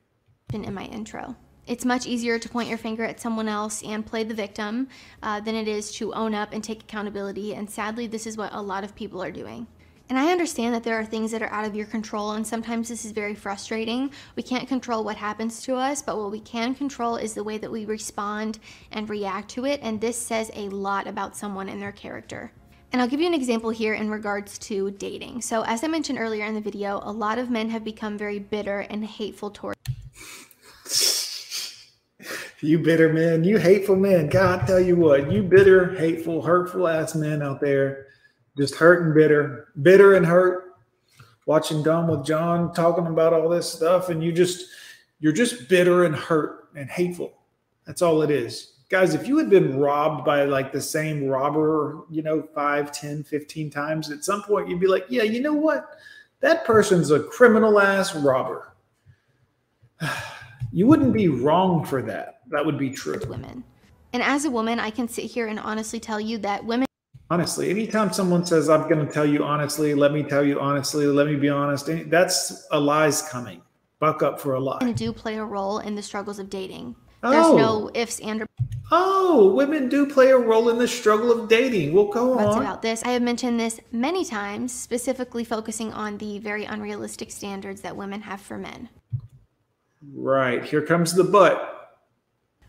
in 0.53 0.73
my 0.73 0.85
intro. 0.85 1.35
It's 1.67 1.85
much 1.85 2.07
easier 2.07 2.39
to 2.39 2.49
point 2.49 2.69
your 2.69 2.77
finger 2.77 3.03
at 3.03 3.19
someone 3.19 3.47
else 3.47 3.83
and 3.83 4.05
play 4.05 4.23
the 4.23 4.33
victim 4.33 4.87
uh, 5.21 5.39
than 5.41 5.55
it 5.55 5.67
is 5.67 5.91
to 5.93 6.13
own 6.13 6.33
up 6.33 6.53
and 6.53 6.63
take 6.63 6.83
accountability. 6.83 7.53
And 7.53 7.69
sadly, 7.69 8.07
this 8.07 8.25
is 8.25 8.35
what 8.37 8.53
a 8.53 8.61
lot 8.61 8.83
of 8.83 8.95
people 8.95 9.21
are 9.21 9.31
doing. 9.31 9.67
And 10.11 10.19
I 10.19 10.29
understand 10.29 10.75
that 10.75 10.83
there 10.83 10.99
are 10.99 11.05
things 11.05 11.31
that 11.31 11.41
are 11.41 11.53
out 11.53 11.63
of 11.63 11.73
your 11.73 11.85
control, 11.85 12.31
and 12.31 12.45
sometimes 12.45 12.89
this 12.89 13.05
is 13.05 13.13
very 13.13 13.33
frustrating. 13.33 14.11
We 14.35 14.43
can't 14.43 14.67
control 14.67 15.05
what 15.05 15.15
happens 15.15 15.61
to 15.61 15.77
us, 15.77 16.01
but 16.01 16.17
what 16.17 16.31
we 16.31 16.41
can 16.41 16.75
control 16.75 17.15
is 17.15 17.33
the 17.33 17.45
way 17.45 17.57
that 17.57 17.71
we 17.71 17.85
respond 17.85 18.59
and 18.91 19.09
react 19.09 19.47
to 19.51 19.63
it. 19.63 19.79
And 19.81 20.01
this 20.01 20.17
says 20.17 20.51
a 20.53 20.67
lot 20.67 21.07
about 21.07 21.37
someone 21.37 21.69
and 21.69 21.81
their 21.81 21.93
character. 21.93 22.51
And 22.91 23.01
I'll 23.01 23.07
give 23.07 23.21
you 23.21 23.27
an 23.27 23.33
example 23.33 23.69
here 23.69 23.93
in 23.93 24.11
regards 24.11 24.57
to 24.57 24.91
dating. 24.91 25.43
So, 25.43 25.61
as 25.61 25.81
I 25.81 25.87
mentioned 25.87 26.19
earlier 26.19 26.45
in 26.45 26.55
the 26.55 26.59
video, 26.59 26.99
a 27.03 27.11
lot 27.13 27.39
of 27.39 27.49
men 27.49 27.69
have 27.69 27.85
become 27.85 28.17
very 28.17 28.37
bitter 28.37 28.81
and 28.81 29.05
hateful 29.05 29.49
towards 29.49 29.79
You 32.59 32.79
bitter 32.79 33.13
men, 33.13 33.45
you 33.45 33.59
hateful 33.59 33.95
men. 33.95 34.27
God, 34.27 34.67
tell 34.67 34.81
you 34.81 34.97
what, 34.97 35.31
you 35.31 35.41
bitter, 35.41 35.95
hateful, 35.95 36.41
hurtful 36.41 36.89
ass 36.89 37.15
men 37.15 37.41
out 37.41 37.61
there, 37.61 38.07
just 38.61 38.75
hurt 38.75 39.03
and 39.03 39.13
bitter, 39.13 39.69
bitter 39.81 40.15
and 40.15 40.25
hurt. 40.25 40.75
Watching 41.45 41.83
Dumb 41.83 42.07
with 42.07 42.23
John 42.25 42.71
talking 42.73 43.07
about 43.07 43.33
all 43.33 43.49
this 43.49 43.71
stuff, 43.71 44.09
and 44.09 44.23
you 44.23 44.31
just, 44.31 44.67
you're 45.19 45.33
just 45.33 45.67
bitter 45.67 46.05
and 46.05 46.15
hurt 46.15 46.69
and 46.75 46.89
hateful. 46.89 47.33
That's 47.85 48.01
all 48.01 48.21
it 48.21 48.29
is. 48.29 48.73
Guys, 48.89 49.15
if 49.15 49.27
you 49.27 49.37
had 49.37 49.49
been 49.49 49.79
robbed 49.79 50.23
by 50.23 50.45
like 50.45 50.71
the 50.71 50.81
same 50.81 51.25
robber, 51.25 52.01
you 52.09 52.21
know, 52.21 52.47
5, 52.53 52.91
10, 52.91 53.23
15 53.23 53.69
times, 53.69 54.11
at 54.11 54.23
some 54.23 54.43
point 54.43 54.69
you'd 54.69 54.79
be 54.79 54.87
like, 54.87 55.05
yeah, 55.09 55.23
you 55.23 55.41
know 55.41 55.53
what? 55.53 55.97
That 56.41 56.65
person's 56.65 57.11
a 57.11 57.19
criminal 57.19 57.79
ass 57.79 58.15
robber. 58.15 58.73
You 60.73 60.87
wouldn't 60.87 61.11
be 61.11 61.27
wrong 61.27 61.83
for 61.83 62.01
that 62.03 62.41
that 62.51 62.65
would 62.65 62.77
be 62.77 62.89
true. 62.89 63.19
Women. 63.27 63.63
And 64.13 64.21
as 64.21 64.45
a 64.45 64.51
woman, 64.51 64.79
I 64.79 64.89
can 64.89 65.07
sit 65.07 65.25
here 65.25 65.47
and 65.47 65.59
honestly 65.59 65.99
tell 65.99 66.19
you 66.19 66.37
that 66.39 66.63
women. 66.63 66.85
Honestly, 67.31 67.69
anytime 67.69 68.11
someone 68.11 68.45
says, 68.45 68.69
I'm 68.69 68.89
going 68.89 69.07
to 69.07 69.09
tell 69.09 69.25
you 69.25 69.45
honestly, 69.45 69.93
let 69.93 70.11
me 70.11 70.21
tell 70.21 70.43
you 70.43 70.59
honestly, 70.59 71.05
let 71.05 71.27
me 71.27 71.37
be 71.37 71.47
honest, 71.47 71.89
that's 72.09 72.67
a 72.71 72.77
lie's 72.77 73.21
coming. 73.21 73.61
Buck 73.99 74.21
up 74.21 74.37
for 74.37 74.55
a 74.55 74.59
lie. 74.59 74.91
do 74.91 75.13
play 75.13 75.37
a 75.37 75.45
role 75.45 75.79
in 75.79 75.95
the 75.95 76.03
struggles 76.03 76.39
of 76.39 76.49
dating. 76.49 76.93
There's 77.23 77.45
oh. 77.45 77.57
no 77.57 77.91
ifs 77.93 78.19
and. 78.19 78.41
or 78.41 78.47
Oh, 78.91 79.53
women 79.53 79.87
do 79.87 80.05
play 80.05 80.31
a 80.31 80.37
role 80.37 80.67
in 80.67 80.77
the 80.77 80.89
struggle 80.89 81.31
of 81.31 81.47
dating. 81.47 81.93
We'll 81.93 82.09
go 82.09 82.37
on. 82.37 82.61
about 82.61 82.81
this. 82.81 83.01
I 83.03 83.11
have 83.11 83.21
mentioned 83.21 83.57
this 83.57 83.79
many 83.93 84.25
times, 84.25 84.73
specifically 84.73 85.45
focusing 85.45 85.93
on 85.93 86.17
the 86.17 86.37
very 86.39 86.65
unrealistic 86.65 87.31
standards 87.31 87.79
that 87.79 87.95
women 87.95 88.19
have 88.23 88.41
for 88.41 88.57
men. 88.57 88.89
Right. 90.13 90.65
Here 90.65 90.81
comes 90.81 91.13
the 91.13 91.23
but. 91.23 91.93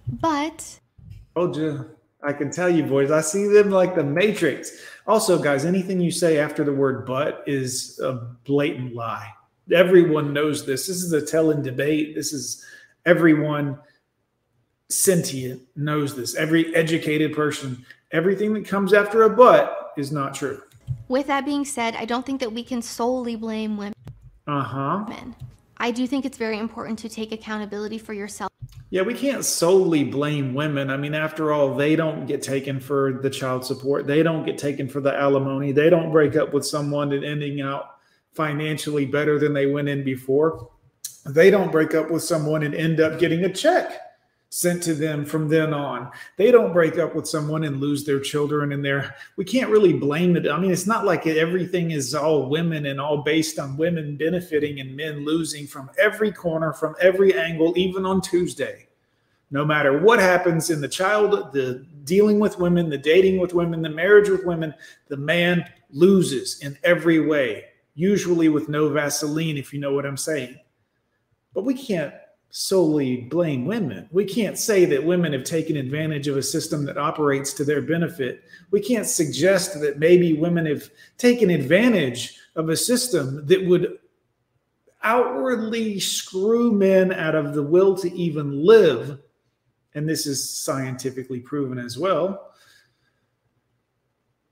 But 0.07 0.79
told 1.35 1.57
you, 1.57 1.97
I 2.23 2.33
can 2.33 2.51
tell 2.51 2.69
you, 2.71 2.85
boys. 2.85 3.11
I 3.11 3.21
see 3.21 3.47
them 3.49 3.71
like 3.71 3.95
the 3.95 4.05
Matrix. 4.05 4.73
Also, 5.07 5.39
guys, 5.39 5.65
anything 5.65 6.01
you 6.01 6.11
say 6.11 6.39
after 6.39 6.63
the 6.63 6.73
word 6.73 7.05
"but" 7.05 7.43
is 7.47 7.99
a 8.01 8.13
blatant 8.45 8.95
lie. 8.95 9.29
Everyone 9.73 10.33
knows 10.33 10.65
this. 10.65 10.87
This 10.87 11.03
is 11.03 11.13
a 11.13 11.25
telling 11.25 11.63
debate. 11.63 12.15
This 12.15 12.33
is 12.33 12.65
everyone 13.07 13.79
sentient 14.89 15.63
knows 15.75 16.15
this. 16.15 16.37
Every 16.37 16.75
educated 16.77 17.33
person, 17.33 17.85
everything 18.13 18.55
that 18.55 18.67
comes 18.67 18.93
after 18.93 19.25
a 19.25 19.31
"but" 19.31 19.93
is 19.97 20.13
not 20.13 20.35
true. 20.35 20.63
With 21.09 21.27
that 21.27 21.45
being 21.45 21.65
said, 21.65 21.97
I 21.97 22.05
don't 22.05 22.25
think 22.25 22.41
that 22.41 22.53
we 22.53 22.63
can 22.63 22.83
solely 22.83 23.35
blame 23.35 23.77
women. 23.77 23.95
Uh 24.47 24.63
huh. 24.63 25.07
I 25.79 25.91
do 25.91 26.07
think 26.07 26.25
it's 26.25 26.39
very 26.39 26.59
important 26.59 26.99
to 27.01 27.09
take 27.09 27.33
accountability 27.33 27.99
for 27.99 28.13
yourself. 28.13 28.52
Yeah, 28.91 29.03
we 29.03 29.15
can't 29.15 29.45
solely 29.45 30.05
blame 30.05 30.53
women. 30.53 30.91
I 30.91 30.99
mean, 30.99 31.15
after 31.15 31.51
all, 31.51 31.75
they 31.75 31.97
don't 31.97 32.27
get 32.27 32.43
taken 32.43 32.79
for 32.79 33.21
the 33.23 33.31
child 33.31 33.65
support. 33.65 34.07
They 34.07 34.23
don't 34.23 34.45
get 34.45 34.59
taken 34.59 34.87
for 34.87 35.01
the 35.01 35.15
alimony. 35.15 35.73
They 35.73 35.89
don't 35.89 36.13
break 36.13 36.37
up 36.37 36.53
with 36.53 36.67
someone 36.67 37.13
and 37.13 37.25
ending 37.25 37.63
out 37.63 37.97
financially 38.35 39.07
better 39.07 39.39
than 39.39 39.55
they 39.55 39.67
went 39.67 39.89
in 39.89 40.05
before. 40.05 40.69
They 41.25 41.51
don't 41.51 41.73
break 41.73 41.95
up 41.95 42.11
with 42.11 42.23
someone 42.23 42.63
and 42.63 42.75
end 42.75 43.01
up 43.01 43.19
getting 43.19 43.45
a 43.45 43.53
check 43.53 43.99
sent 44.53 44.83
to 44.83 44.93
them 44.93 45.25
from 45.25 45.49
then 45.49 45.73
on. 45.73 46.11
They 46.37 46.51
don't 46.51 46.75
break 46.75 46.99
up 46.99 47.15
with 47.15 47.27
someone 47.27 47.65
and 47.65 47.81
lose 47.81 48.05
their 48.05 48.21
children 48.21 48.73
and 48.73 48.85
their 48.85 49.17
we 49.37 49.47
can't 49.47 49.71
really 49.71 49.95
blame 49.95 50.37
it. 50.37 50.47
I 50.47 50.59
mean, 50.59 50.71
it's 50.71 50.87
not 50.87 51.07
like 51.07 51.27
everything 51.27 51.93
is 51.93 52.15
all 52.15 52.51
women 52.51 52.85
and 52.85 53.01
all 53.01 53.23
based 53.23 53.59
on 53.59 53.79
women 53.79 54.19
benefiting 54.19 54.79
and 54.81 54.95
men 54.95 55.25
losing 55.25 55.67
from 55.67 55.91
every 55.99 56.31
corner, 56.31 56.75
from 56.75 56.95
every 57.01 57.35
angle, 57.35 57.73
even 57.79 58.05
on 58.05 58.21
Tuesday. 58.21 58.89
No 59.51 59.65
matter 59.65 59.99
what 59.99 60.19
happens 60.19 60.69
in 60.69 60.83
the 60.83 60.89
child, 60.89 61.51
the 61.55 61.87
dealing 62.05 62.39
with 62.39 62.59
women, 62.59 62.91
the 62.91 62.99
dating 62.99 63.41
with 63.41 63.55
women, 63.55 63.81
the 63.81 63.89
marriage 63.89 64.29
with 64.29 64.45
women, 64.45 64.75
the 65.09 65.17
man 65.17 65.65
loses 65.89 66.61
in 66.61 66.77
every 66.85 67.21
way, 67.21 67.65
usually 67.95 68.51
with 68.51 68.69
no 68.69 68.91
Vaseline, 68.91 69.57
if 69.57 69.73
you 69.73 69.81
know 69.81 69.95
what 69.95 70.05
I'm 70.05 70.19
saying. 70.19 70.59
But 71.55 71.65
we 71.65 71.73
can't 71.73 72.13
solely 72.55 73.17
blame 73.17 73.65
women. 73.65 74.07
We 74.13 74.27
can't 74.27 74.59
say 74.59 74.85
that 74.85 75.03
women 75.03 75.33
have 75.33 75.43
taken 75.43 75.75
advantage 75.75 76.29
of 76.29 76.37
a 76.37 76.43
system 76.43 76.85
that 76.85 76.99
operates 76.99 77.55
to 77.55 77.65
their 77.65 77.81
benefit. 77.81 78.45
We 78.71 78.81
can't 78.81 79.07
suggest 79.07 79.81
that 79.81 79.99
maybe 79.99 80.35
women 80.35 80.67
have 80.67 80.91
taken 81.17 81.49
advantage 81.49 82.39
of 82.55 82.69
a 82.69 82.77
system 82.77 83.47
that 83.47 83.65
would 83.65 83.99
outwardly 85.03 85.99
screw 85.99 86.73
men 86.73 87.11
out 87.11 87.35
of 87.35 87.55
the 87.55 87.63
will 87.63 87.97
to 87.97 88.13
even 88.13 88.63
live. 88.65 89.19
And 89.95 90.07
this 90.07 90.27
is 90.27 90.47
scientifically 90.51 91.41
proven 91.41 91.79
as 91.79 91.97
well. 91.97 92.53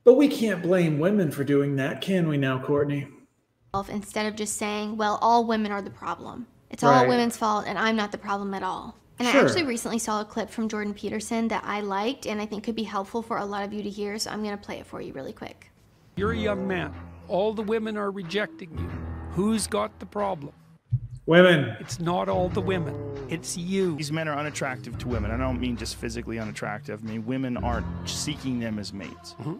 But 0.03 0.15
we 0.15 0.27
can't 0.27 0.63
blame 0.63 0.97
women 0.97 1.29
for 1.29 1.43
doing 1.43 1.75
that, 1.75 2.01
can 2.01 2.27
we 2.27 2.37
now, 2.37 2.59
Courtney? 2.63 3.07
Instead 3.89 4.25
of 4.25 4.35
just 4.35 4.57
saying, 4.57 4.97
well, 4.97 5.19
all 5.21 5.45
women 5.45 5.71
are 5.71 5.83
the 5.83 5.91
problem. 5.91 6.47
It's 6.71 6.83
all 6.83 7.07
women's 7.07 7.37
fault, 7.37 7.65
and 7.67 7.77
I'm 7.77 7.95
not 7.95 8.11
the 8.11 8.17
problem 8.17 8.53
at 8.53 8.63
all. 8.63 8.95
And 9.19 9.29
sure. 9.29 9.41
I 9.41 9.43
actually 9.43 9.65
recently 9.65 9.99
saw 9.99 10.21
a 10.21 10.25
clip 10.25 10.49
from 10.49 10.67
Jordan 10.67 10.95
Peterson 10.95 11.47
that 11.49 11.63
I 11.63 11.81
liked 11.81 12.25
and 12.25 12.41
I 12.41 12.47
think 12.47 12.63
could 12.63 12.75
be 12.75 12.81
helpful 12.81 13.21
for 13.21 13.37
a 13.37 13.45
lot 13.45 13.63
of 13.63 13.71
you 13.71 13.83
to 13.83 13.89
hear. 13.89 14.17
So 14.17 14.31
I'm 14.31 14.41
going 14.41 14.57
to 14.57 14.63
play 14.63 14.79
it 14.79 14.87
for 14.87 14.99
you 14.99 15.13
really 15.13 15.31
quick. 15.31 15.69
You're 16.15 16.31
a 16.31 16.37
young 16.37 16.67
man. 16.67 16.91
All 17.27 17.53
the 17.53 17.61
women 17.61 17.97
are 17.97 18.09
rejecting 18.09 18.75
you. 18.75 18.89
Who's 19.33 19.67
got 19.67 19.99
the 19.99 20.07
problem? 20.07 20.53
Women. 21.27 21.77
It's 21.79 21.99
not 21.99 22.29
all 22.29 22.49
the 22.49 22.61
women. 22.61 22.95
It's 23.29 23.55
you. 23.55 23.95
These 23.95 24.11
men 24.11 24.27
are 24.27 24.35
unattractive 24.35 24.97
to 24.97 25.07
women. 25.07 25.29
I 25.29 25.37
don't 25.37 25.59
mean 25.59 25.77
just 25.77 25.97
physically 25.97 26.39
unattractive. 26.39 27.03
I 27.03 27.07
mean 27.07 27.25
women 27.25 27.57
aren't 27.57 27.85
seeking 28.09 28.59
them 28.59 28.79
as 28.79 28.91
mates. 28.91 29.35
Mm-hmm. 29.39 29.57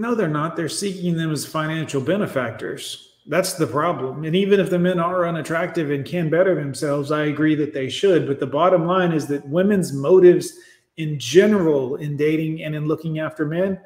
No, 0.00 0.16
they're 0.16 0.26
not. 0.26 0.56
They're 0.56 0.68
seeking 0.68 1.16
them 1.16 1.30
as 1.30 1.46
financial 1.46 2.00
benefactors. 2.00 3.15
That's 3.28 3.54
the 3.54 3.66
problem. 3.66 4.24
And 4.24 4.36
even 4.36 4.60
if 4.60 4.70
the 4.70 4.78
men 4.78 5.00
are 5.00 5.26
unattractive 5.26 5.90
and 5.90 6.04
can 6.04 6.30
better 6.30 6.54
themselves, 6.54 7.10
I 7.10 7.24
agree 7.24 7.56
that 7.56 7.74
they 7.74 7.88
should. 7.88 8.26
But 8.26 8.38
the 8.38 8.46
bottom 8.46 8.86
line 8.86 9.12
is 9.12 9.26
that 9.26 9.48
women's 9.48 9.92
motives 9.92 10.52
in 10.96 11.18
general 11.18 11.96
in 11.96 12.16
dating 12.16 12.62
and 12.62 12.74
in 12.74 12.86
looking 12.86 13.18
after 13.18 13.44
men 13.44 13.80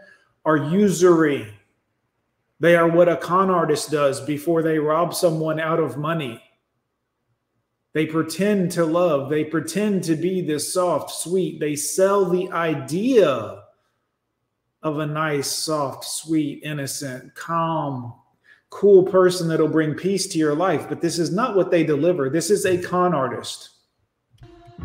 are 0.45 0.57
usury. 0.57 1.49
They 2.61 2.77
are 2.77 2.89
what 2.89 3.09
a 3.09 3.17
con 3.17 3.51
artist 3.51 3.91
does 3.91 4.21
before 4.21 4.63
they 4.63 4.79
rob 4.79 5.15
someone 5.15 5.59
out 5.59 5.81
of 5.81 5.97
money. 5.97 6.43
They 7.93 8.07
pretend 8.07 8.71
to 8.73 8.85
love, 8.85 9.31
they 9.31 9.45
pretend 9.45 10.05
to 10.05 10.15
be 10.15 10.43
this 10.43 10.73
soft, 10.73 11.11
sweet. 11.11 11.59
They 11.59 11.75
sell 11.75 12.25
the 12.25 12.51
idea 12.53 13.65
of 14.83 14.99
a 14.99 15.07
nice, 15.07 15.51
soft, 15.51 16.05
sweet, 16.05 16.63
innocent, 16.63 17.35
calm, 17.35 18.15
cool 18.71 19.03
person 19.03 19.49
that'll 19.49 19.69
bring 19.69 19.95
peace 19.95 20.27
to 20.29 20.39
your 20.39 20.55
life, 20.55 20.89
but 20.89 21.01
this 21.01 21.19
is 21.19 21.31
not 21.33 21.57
what 21.57 21.71
they 21.71 21.85
deliver. 21.85 22.31
This 22.31 22.51
is 22.51 22.65
a 22.65 22.81
con 22.81 23.15
artist. 23.15 23.71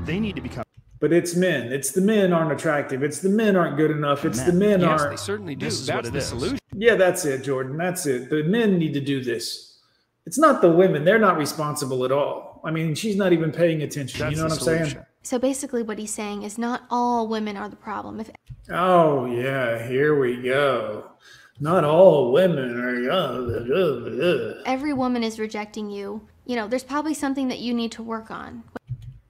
They 0.04 0.20
need 0.20 0.36
to 0.36 0.42
become. 0.42 0.66
But 1.00 1.14
it's 1.14 1.36
men. 1.36 1.72
It's 1.72 1.92
the 1.92 2.02
men 2.02 2.34
aren't 2.34 2.52
attractive. 2.52 3.04
It's 3.04 3.20
the 3.20 3.30
men 3.30 3.56
aren't 3.56 3.78
good 3.78 3.92
enough. 3.92 4.26
It's 4.26 4.40
men. 4.40 4.48
the 4.48 4.54
men 4.54 4.82
yes, 4.82 4.90
aren't. 4.90 5.12
They 5.12 5.18
certainly 5.18 5.56
do. 5.56 5.66
This 5.66 5.86
that's 5.86 6.10
the 6.10 6.18
is. 6.18 6.26
solution. 6.26 6.60
Yeah, 6.74 6.96
that's 6.96 7.26
it, 7.26 7.44
Jordan. 7.44 7.78
That's 7.78 8.06
it. 8.06 8.30
The 8.30 8.44
men 8.44 8.78
need 8.80 8.94
to 8.96 9.02
do 9.02 9.24
this. 9.24 9.80
It's 10.26 10.40
not 10.40 10.62
the 10.62 10.72
women. 10.72 11.06
They're 11.06 11.20
not 11.20 11.38
responsible 11.38 12.04
at 12.06 12.12
all. 12.12 12.62
I 12.66 12.72
mean, 12.72 12.96
she's 12.96 13.16
not 13.16 13.34
even 13.34 13.52
paying 13.52 13.84
attention. 13.84 14.20
That's 14.20 14.32
you 14.32 14.38
know 14.38 14.46
what 14.46 14.54
I'm 14.54 14.60
solution. 14.60 14.90
saying? 14.90 15.06
So 15.22 15.38
basically, 15.38 15.84
what 15.84 16.00
he's 16.00 16.14
saying 16.14 16.44
is 16.44 16.58
not 16.58 16.84
all 16.90 17.28
women 17.28 17.56
are 17.58 17.70
the 17.70 17.76
problem. 17.76 18.20
If 18.20 18.32
oh 18.70 19.26
yeah, 19.26 19.88
here 19.88 20.20
we 20.20 20.42
go 20.42 21.12
not 21.60 21.84
all 21.84 22.32
women 22.32 22.80
are. 22.80 23.12
Uh, 23.12 24.62
Every 24.66 24.94
woman 24.94 25.24
is 25.24 25.40
rejecting 25.40 25.90
you. 25.90 26.28
You 26.46 26.56
know, 26.56 26.68
there's 26.68 26.84
probably 26.84 27.14
something 27.14 27.48
that 27.48 27.60
you 27.60 27.74
need 27.74 27.92
to 27.94 28.04
work 28.04 28.30
on. 28.30 28.64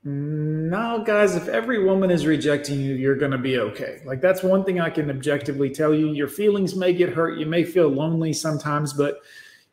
No, 0.03 1.03
guys, 1.03 1.35
if 1.35 1.47
every 1.47 1.83
woman 1.83 2.11
is 2.11 2.27
rejecting 2.27 2.79
you, 2.79 2.93
you're 2.93 3.15
going 3.15 3.31
to 3.31 3.39
be 3.39 3.57
okay. 3.57 4.01
Like, 4.05 4.21
that's 4.21 4.43
one 4.43 4.63
thing 4.63 4.79
I 4.79 4.91
can 4.91 5.09
objectively 5.09 5.69
tell 5.71 5.95
you. 5.95 6.13
Your 6.13 6.27
feelings 6.27 6.75
may 6.75 6.93
get 6.93 7.09
hurt. 7.09 7.39
You 7.39 7.47
may 7.47 7.63
feel 7.63 7.87
lonely 7.89 8.31
sometimes, 8.31 8.93
but 8.93 9.21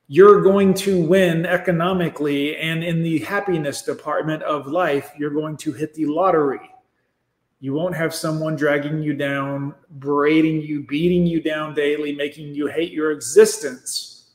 you're 0.08 0.40
going 0.40 0.72
to 0.74 1.04
win 1.04 1.44
economically. 1.44 2.56
And 2.56 2.82
in 2.82 3.02
the 3.02 3.18
happiness 3.18 3.82
department 3.82 4.42
of 4.44 4.66
life, 4.66 5.12
you're 5.18 5.30
going 5.30 5.58
to 5.58 5.72
hit 5.72 5.92
the 5.92 6.06
lottery. 6.06 6.71
You 7.62 7.74
won't 7.74 7.94
have 7.94 8.12
someone 8.12 8.56
dragging 8.56 9.04
you 9.04 9.14
down, 9.14 9.72
berating 10.00 10.60
you, 10.60 10.82
beating 10.82 11.28
you 11.28 11.40
down 11.40 11.74
daily, 11.74 12.12
making 12.12 12.56
you 12.56 12.66
hate 12.66 12.90
your 12.90 13.12
existence 13.12 14.32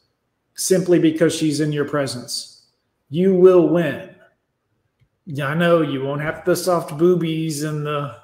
simply 0.56 0.98
because 0.98 1.36
she's 1.36 1.60
in 1.60 1.74
your 1.74 1.84
presence. 1.84 2.68
You 3.10 3.36
will 3.36 3.68
win. 3.68 4.16
Yeah, 5.26 5.48
I 5.48 5.56
know 5.56 5.82
you 5.82 6.06
won't 6.06 6.22
have 6.22 6.46
the 6.46 6.56
soft 6.56 6.98
boobies 6.98 7.64
and 7.64 7.86
the. 7.86 8.16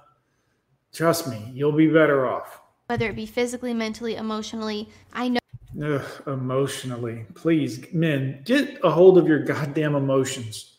Trust 0.94 1.28
me, 1.28 1.52
you'll 1.54 1.74
be 1.74 1.88
better 1.88 2.26
off. 2.26 2.62
Whether 2.86 3.10
it 3.10 3.18
be 3.18 3.26
physically, 3.26 3.74
mentally, 3.74 4.16
emotionally, 4.16 4.88
I 5.12 5.28
know. 5.28 5.40
Ugh, 5.84 6.24
emotionally. 6.28 7.26
Please, 7.36 7.86
men, 7.92 8.42
get 8.46 8.80
a 8.86 8.90
hold 8.90 9.18
of 9.18 9.28
your 9.28 9.40
goddamn 9.40 9.96
emotions. 9.96 10.73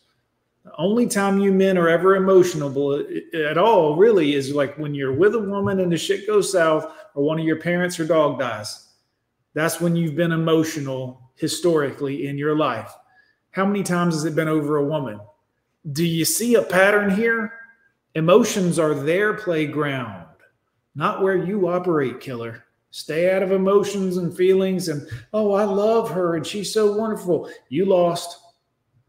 Only 0.77 1.07
time 1.07 1.39
you 1.39 1.53
men 1.53 1.77
are 1.77 1.87
ever 1.87 2.15
emotional 2.15 3.01
at 3.33 3.57
all, 3.57 3.95
really, 3.95 4.33
is 4.33 4.53
like 4.53 4.77
when 4.77 4.93
you're 4.93 5.13
with 5.13 5.35
a 5.35 5.39
woman 5.39 5.79
and 5.79 5.91
the 5.91 5.97
shit 5.97 6.27
goes 6.27 6.51
south, 6.51 6.91
or 7.13 7.23
one 7.23 7.39
of 7.39 7.45
your 7.45 7.61
parents 7.61 7.99
or 7.99 8.05
dog 8.05 8.39
dies. 8.39 8.89
That's 9.53 9.79
when 9.79 9.95
you've 9.95 10.17
been 10.17 10.33
emotional 10.33 11.31
historically 11.35 12.27
in 12.27 12.37
your 12.37 12.57
life. 12.57 12.93
How 13.51 13.65
many 13.65 13.83
times 13.83 14.15
has 14.15 14.25
it 14.25 14.35
been 14.35 14.49
over 14.49 14.77
a 14.77 14.85
woman? 14.85 15.19
Do 15.93 16.03
you 16.03 16.25
see 16.25 16.55
a 16.55 16.61
pattern 16.61 17.09
here? 17.09 17.53
Emotions 18.15 18.77
are 18.79 18.93
their 18.93 19.33
playground, 19.33 20.25
not 20.93 21.21
where 21.21 21.37
you 21.37 21.69
operate, 21.69 22.19
killer. 22.19 22.65
Stay 22.91 23.33
out 23.33 23.43
of 23.43 23.51
emotions 23.51 24.17
and 24.17 24.35
feelings 24.35 24.87
and, 24.89 25.07
oh, 25.33 25.53
I 25.53 25.63
love 25.63 26.09
her 26.11 26.35
and 26.35 26.45
she's 26.45 26.73
so 26.73 26.95
wonderful. 26.95 27.49
You 27.69 27.85
lost. 27.85 28.39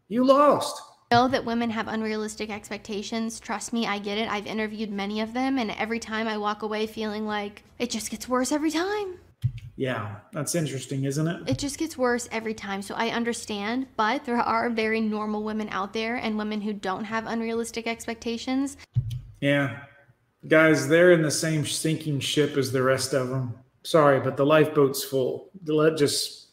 You 0.09 0.25
lost 0.25 0.81
know 1.11 1.27
that 1.27 1.45
women 1.45 1.69
have 1.69 1.87
unrealistic 1.87 2.49
expectations. 2.49 3.39
Trust 3.39 3.73
me, 3.73 3.87
I 3.87 3.99
get 3.99 4.17
it. 4.17 4.29
I've 4.29 4.47
interviewed 4.47 4.91
many 4.91 5.21
of 5.21 5.33
them, 5.33 5.57
and 5.57 5.71
every 5.71 5.99
time 5.99 6.27
I 6.27 6.37
walk 6.37 6.61
away 6.61 6.87
feeling 6.87 7.25
like 7.25 7.63
it 7.79 7.89
just 7.89 8.11
gets 8.11 8.27
worse 8.27 8.51
every 8.51 8.71
time. 8.71 9.17
Yeah, 9.77 10.15
that's 10.33 10.55
interesting, 10.55 11.05
isn't 11.05 11.27
it? 11.27 11.43
It 11.47 11.59
just 11.59 11.77
gets 11.77 11.97
worse 11.97 12.27
every 12.31 12.55
time. 12.55 12.81
So 12.81 12.95
I 12.95 13.09
understand, 13.09 13.87
but 13.95 14.25
there 14.25 14.37
are 14.37 14.69
very 14.71 14.99
normal 14.99 15.43
women 15.43 15.69
out 15.69 15.93
there 15.93 16.15
and 16.15 16.37
women 16.37 16.61
who 16.61 16.73
don't 16.73 17.03
have 17.03 17.27
unrealistic 17.27 17.85
expectations. 17.85 18.75
Yeah. 19.39 19.81
Guys, 20.47 20.87
they're 20.87 21.11
in 21.11 21.21
the 21.21 21.31
same 21.31 21.65
sinking 21.65 22.19
ship 22.21 22.57
as 22.57 22.71
the 22.71 22.81
rest 22.81 23.13
of 23.13 23.29
them. 23.29 23.53
Sorry, 23.83 24.19
but 24.19 24.35
the 24.35 24.45
lifeboat's 24.45 25.03
full. 25.03 25.51
Let 25.65 25.95
just 25.95 26.47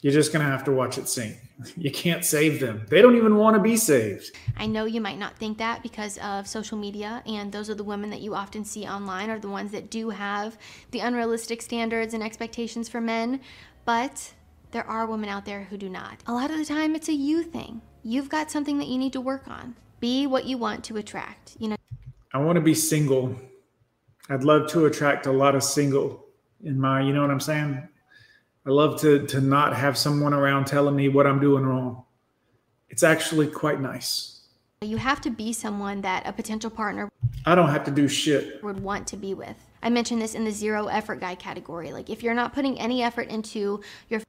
you're 0.00 0.12
just 0.12 0.32
going 0.32 0.44
to 0.44 0.50
have 0.50 0.64
to 0.64 0.72
watch 0.72 0.96
it 0.96 1.08
sink. 1.08 1.36
You 1.76 1.90
can't 1.90 2.24
save 2.24 2.60
them. 2.60 2.86
They 2.88 3.02
don't 3.02 3.16
even 3.16 3.36
want 3.36 3.56
to 3.56 3.62
be 3.62 3.76
saved. 3.76 4.30
I 4.56 4.66
know 4.66 4.84
you 4.84 5.00
might 5.00 5.18
not 5.18 5.36
think 5.36 5.58
that 5.58 5.82
because 5.82 6.18
of 6.18 6.46
social 6.46 6.78
media, 6.78 7.22
and 7.26 7.50
those 7.50 7.68
are 7.68 7.74
the 7.74 7.84
women 7.84 8.10
that 8.10 8.20
you 8.20 8.34
often 8.34 8.64
see 8.64 8.86
online 8.86 9.30
are 9.30 9.38
the 9.38 9.48
ones 9.48 9.72
that 9.72 9.90
do 9.90 10.10
have 10.10 10.56
the 10.92 11.00
unrealistic 11.00 11.62
standards 11.62 12.14
and 12.14 12.22
expectations 12.22 12.88
for 12.88 13.00
men, 13.00 13.40
but 13.84 14.32
there 14.70 14.84
are 14.84 15.06
women 15.06 15.28
out 15.28 15.44
there 15.44 15.64
who 15.64 15.76
do 15.76 15.88
not. 15.88 16.22
A 16.26 16.32
lot 16.32 16.50
of 16.50 16.58
the 16.58 16.64
time, 16.64 16.94
it's 16.94 17.08
a 17.08 17.14
you 17.14 17.42
thing. 17.42 17.80
You've 18.02 18.28
got 18.28 18.50
something 18.50 18.78
that 18.78 18.88
you 18.88 18.98
need 18.98 19.12
to 19.14 19.20
work 19.20 19.48
on. 19.48 19.74
Be 20.00 20.26
what 20.26 20.44
you 20.44 20.58
want 20.58 20.84
to 20.84 20.96
attract. 20.96 21.56
You 21.58 21.70
know. 21.70 21.76
I 22.32 22.38
want 22.38 22.56
to 22.56 22.62
be 22.62 22.74
single. 22.74 23.34
I'd 24.28 24.44
love 24.44 24.68
to 24.70 24.86
attract 24.86 25.26
a 25.26 25.32
lot 25.32 25.54
of 25.54 25.64
single 25.64 26.24
in 26.62 26.78
my, 26.78 27.00
you 27.00 27.12
know 27.12 27.22
what 27.22 27.30
I'm 27.30 27.40
saying? 27.40 27.88
I 28.66 28.70
love 28.70 29.00
to 29.00 29.26
to 29.26 29.40
not 29.40 29.74
have 29.74 29.96
someone 29.96 30.34
around 30.34 30.66
telling 30.66 30.94
me 30.94 31.08
what 31.08 31.26
I'm 31.26 31.40
doing 31.40 31.64
wrong. 31.64 32.04
It's 32.90 33.02
actually 33.02 33.46
quite 33.46 33.80
nice. 33.80 34.40
You 34.82 34.96
have 34.96 35.20
to 35.22 35.30
be 35.30 35.52
someone 35.52 36.02
that 36.02 36.26
a 36.26 36.32
potential 36.32 36.70
partner 36.70 37.08
I 37.46 37.54
don't 37.54 37.70
have 37.70 37.84
to 37.84 37.90
do 37.90 38.08
shit 38.08 38.62
would 38.62 38.80
want 38.80 39.06
to 39.08 39.16
be 39.16 39.34
with. 39.34 39.56
I 39.82 39.88
mentioned 39.90 40.20
this 40.20 40.34
in 40.34 40.44
the 40.44 40.50
zero 40.50 40.86
effort 40.86 41.20
guy 41.20 41.34
category. 41.34 41.92
Like 41.92 42.10
if 42.10 42.22
you're 42.22 42.34
not 42.34 42.52
putting 42.52 42.78
any 42.78 43.02
effort 43.02 43.28
into 43.28 43.80
your 44.08 44.20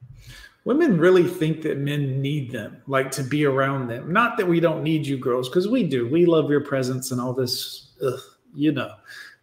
Women 0.64 0.98
really 0.98 1.26
think 1.26 1.62
that 1.62 1.78
men 1.78 2.20
need 2.20 2.50
them, 2.50 2.82
like 2.86 3.10
to 3.12 3.22
be 3.22 3.46
around 3.46 3.88
them. 3.88 4.12
Not 4.12 4.36
that 4.36 4.46
we 4.46 4.60
don't 4.60 4.82
need 4.82 5.06
you 5.06 5.16
girls, 5.16 5.48
because 5.48 5.66
we 5.66 5.84
do. 5.84 6.06
We 6.06 6.26
love 6.26 6.50
your 6.50 6.60
presence 6.60 7.12
and 7.12 7.20
all 7.20 7.32
this, 7.32 7.92
ugh, 8.04 8.20
you 8.54 8.72
know 8.72 8.92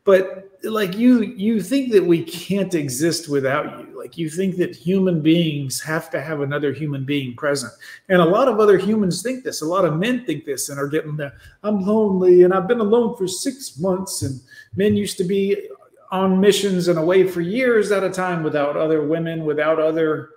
but 0.08 0.50
like 0.64 0.96
you 0.98 1.22
you 1.22 1.62
think 1.62 1.92
that 1.92 2.06
we 2.06 2.24
can't 2.24 2.74
exist 2.74 3.28
without 3.28 3.78
you. 3.78 4.00
Like 4.00 4.18
you 4.18 4.30
think 4.30 4.56
that 4.56 4.74
human 4.74 5.22
beings 5.22 5.82
have 5.82 6.10
to 6.12 6.22
have 6.22 6.40
another 6.40 6.72
human 6.72 7.04
being 7.04 7.36
present. 7.36 7.74
And 8.08 8.22
a 8.22 8.26
lot 8.26 8.48
of 8.48 8.62
other 8.62 8.78
humans 8.78 9.22
think 9.22 9.44
this. 9.44 9.62
A 9.62 9.66
lot 9.66 9.84
of 9.84 9.98
men 9.98 10.26
think 10.26 10.46
this 10.46 10.70
and 10.70 10.80
are 10.80 10.88
getting 10.88 11.18
the 11.18 11.34
i'm 11.62 11.82
lonely 11.82 12.44
and 12.44 12.54
i've 12.54 12.70
been 12.70 12.80
alone 12.80 13.18
for 13.18 13.28
six 13.28 13.78
months 13.80 14.22
and 14.22 14.40
men 14.78 14.96
used 14.96 15.18
to 15.18 15.26
be 15.26 15.68
on 16.10 16.40
missions 16.40 16.88
and 16.88 16.98
away 16.98 17.28
for 17.28 17.42
years 17.42 17.92
at 17.92 18.06
a 18.06 18.10
time 18.10 18.44
without 18.44 18.78
other 18.78 19.06
women 19.06 19.44
without 19.44 19.78
other 19.78 20.30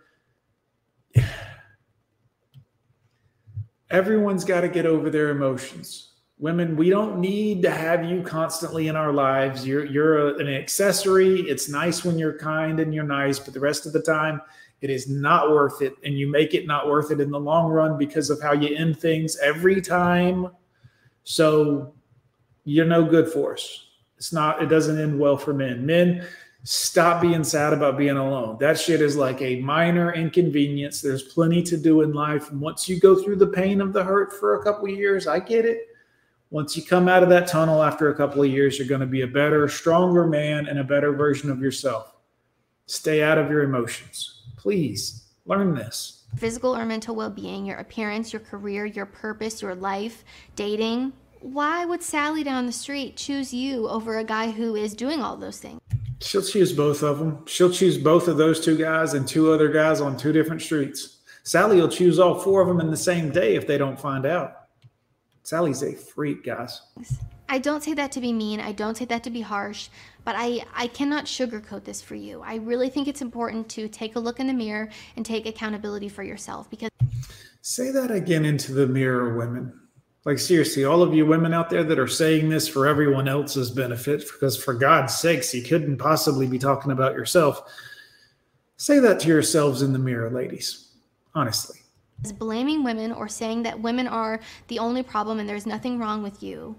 everyone's 3.91 4.45
got 4.45 4.63
to 4.63 4.69
get 4.69 4.85
over 4.85 5.11
their 5.11 5.31
emotions 5.31 6.10
women 6.41 6.75
we 6.75 6.89
don't 6.89 7.21
need 7.21 7.61
to 7.63 7.71
have 7.71 8.05
you 8.05 8.23
constantly 8.23 8.89
in 8.89 8.97
our 8.97 9.13
lives. 9.13 9.67
You're 9.67 9.85
you're 9.85 10.31
a, 10.31 10.39
an 10.39 10.49
accessory. 10.49 11.43
It's 11.43 11.69
nice 11.69 12.05
when 12.05 12.19
you're 12.19 12.39
kind 12.39 12.81
and 12.81 12.95
you're 12.95 13.05
nice 13.05 13.39
but 13.39 13.55
the 13.55 13.61
rest 13.61 13.87
of 13.87 13.93
the 13.93 14.01
time 14.01 14.41
it 14.81 14.89
is 14.89 15.09
not 15.09 15.51
worth 15.51 15.83
it. 15.83 15.95
And 16.03 16.19
you 16.19 16.31
make 16.31 16.55
it 16.55 16.67
not 16.67 16.89
worth 16.89 17.11
it 17.11 17.21
in 17.21 17.31
the 17.31 17.39
long 17.39 17.71
run 17.71 17.99
because 17.99 18.31
of 18.31 18.41
how 18.41 18.53
you 18.53 18.75
end 18.75 18.99
things 18.99 19.37
every 19.39 19.83
time. 19.83 20.49
So 21.25 21.93
you're 22.65 22.87
no 22.87 23.05
good 23.05 23.29
for 23.29 23.53
us. 23.53 23.87
It's 24.17 24.33
not 24.33 24.63
it 24.63 24.67
doesn't 24.67 24.99
end 24.99 25.21
well 25.21 25.37
for 25.37 25.53
men. 25.53 25.85
Men 25.85 26.25
stop 26.63 27.21
being 27.21 27.45
sad 27.45 27.75
about 27.75 27.99
being 27.99 28.17
alone. 28.17 28.57
That 28.61 28.79
shit 28.79 29.03
is 29.03 29.17
like 29.17 29.41
a 29.43 29.61
minor 29.61 30.15
inconvenience. 30.15 31.03
There's 31.03 31.23
plenty 31.23 31.63
to 31.65 31.77
do 31.77 32.01
in 32.01 32.13
life. 32.13 32.51
And 32.51 32.61
once 32.61 32.89
you 32.89 32.99
go 32.99 33.23
through 33.23 33.37
the 33.37 33.47
pain 33.47 33.83
of 33.83 33.93
the 33.93 34.03
hurt 34.03 34.33
for 34.33 34.59
a 34.59 34.65
couple 34.65 34.89
years 34.89 35.27
i 35.27 35.39
get 35.39 35.67
it 35.67 35.90
once 36.51 36.77
you 36.77 36.83
come 36.83 37.09
out 37.09 37.23
of 37.23 37.29
that 37.29 37.47
tunnel 37.47 37.83
after 37.83 38.11
a 38.11 38.15
couple 38.15 38.43
of 38.43 38.51
years, 38.51 38.79
you're 38.79 38.89
going 38.89 39.01
to 39.01 39.07
be 39.07 39.23
a 39.23 39.27
better, 39.27 39.69
stronger 39.69 40.27
man 40.27 40.67
and 40.67 40.79
a 40.79 40.85
better 40.85 41.13
version 41.13 41.51
of 41.51 41.61
yourself. 41.61 42.17
Stay 42.87 43.23
out 43.23 43.39
of 43.39 43.51
your 43.51 43.63
emotions. 43.63 44.43
Please 44.57 45.29
learn 45.47 45.75
this. 45.75 46.25
Physical 46.37 46.77
or 46.77 46.85
mental 46.85 47.15
well 47.15 47.31
being, 47.31 47.65
your 47.65 47.79
appearance, 47.79 48.33
your 48.33 48.41
career, 48.41 48.85
your 48.85 49.07
purpose, 49.07 49.63
your 49.63 49.77
life, 49.77 50.25
dating. 50.57 51.13
Why 51.41 51.85
would 51.85 52.03
Sally 52.03 52.43
down 52.43 52.67
the 52.67 52.73
street 52.73 53.17
choose 53.17 53.55
you 53.55 53.89
over 53.89 54.19
a 54.19 54.25
guy 54.25 54.51
who 54.51 54.75
is 54.75 54.95
doing 54.95 55.23
all 55.23 55.37
those 55.37 55.59
things? 55.59 55.81
She'll 56.21 56.43
choose 56.43 56.73
both 56.73 57.03
of 57.03 57.19
them. 57.19 57.47
She'll 57.47 57.71
choose 57.71 57.97
both 57.97 58.29
of 58.29 58.37
those 58.37 58.63
two 58.63 58.77
guys 58.77 59.15
and 59.15 59.27
two 59.27 59.53
other 59.53 59.69
guys 59.69 60.01
on 60.01 60.17
two 60.17 60.33
different 60.33 60.61
streets. 60.61 61.19
Sally 61.45 61.81
will 61.81 61.89
choose 61.89 62.19
all 62.19 62.39
four 62.39 62.61
of 62.61 62.69
them 62.69 62.81
in 62.81 62.91
the 62.91 62.97
same 62.97 63.31
day 63.31 63.55
if 63.55 63.67
they 63.67 63.79
don't 63.79 63.99
find 63.99 64.27
out. 64.27 64.60
Sally's 65.51 65.83
a 65.83 65.93
freak, 65.93 66.45
guys. 66.45 66.81
I 67.49 67.59
don't 67.59 67.83
say 67.83 67.93
that 67.95 68.13
to 68.13 68.21
be 68.21 68.33
mean. 68.33 68.61
I 68.61 68.71
don't 68.71 68.97
say 68.97 69.05
that 69.07 69.25
to 69.25 69.31
be 69.31 69.41
harsh, 69.41 69.89
but 70.25 70.37
I, 70.39 70.65
I 70.73 70.87
cannot 70.87 71.25
sugarcoat 71.25 71.83
this 71.83 72.01
for 72.01 72.15
you. 72.15 72.41
I 72.41 72.55
really 72.55 72.89
think 72.89 73.09
it's 73.09 73.21
important 73.21 73.69
to 73.71 73.89
take 73.89 74.15
a 74.15 74.21
look 74.21 74.39
in 74.39 74.47
the 74.47 74.53
mirror 74.53 74.91
and 75.17 75.27
take 75.27 75.47
accountability 75.47 76.09
for 76.09 76.23
yourself 76.23 76.71
because. 76.71 76.89
Say 77.63 77.91
that 77.91 78.13
again 78.13 78.45
into 78.45 78.73
the 78.73 78.87
mirror, 78.87 79.37
women. 79.37 79.73
Like, 80.25 80.39
seriously, 80.39 80.85
all 80.85 81.03
of 81.03 81.15
you 81.15 81.27
women 81.27 81.53
out 81.53 81.69
there 81.69 81.83
that 81.83 81.99
are 81.99 82.07
saying 82.07 82.49
this 82.49 82.69
for 82.69 82.87
everyone 82.87 83.27
else's 83.27 83.73
benefit, 83.73 84.21
because 84.21 84.57
for 84.57 84.73
God's 84.73 85.17
sakes, 85.17 85.53
you 85.53 85.65
couldn't 85.65 85.99
possibly 85.99 86.47
be 86.47 86.61
talking 86.61 86.93
about 86.93 87.15
yourself. 87.15 87.69
Say 88.77 89.01
that 89.01 89.19
to 89.19 89.27
yourselves 89.27 89.83
in 89.83 89.93
the 89.93 89.99
mirror, 89.99 90.31
ladies. 90.31 90.93
Honestly 91.35 91.80
blaming 92.39 92.85
women 92.85 93.13
or 93.13 93.29
saying 93.29 93.63
that 93.65 93.81
women 93.81 94.07
are 94.07 94.41
the 94.69 94.79
only 94.79 95.03
problem 95.03 95.39
and 95.39 95.49
there's 95.49 95.67
nothing 95.67 95.99
wrong 95.99 96.23
with 96.23 96.43
you. 96.43 96.77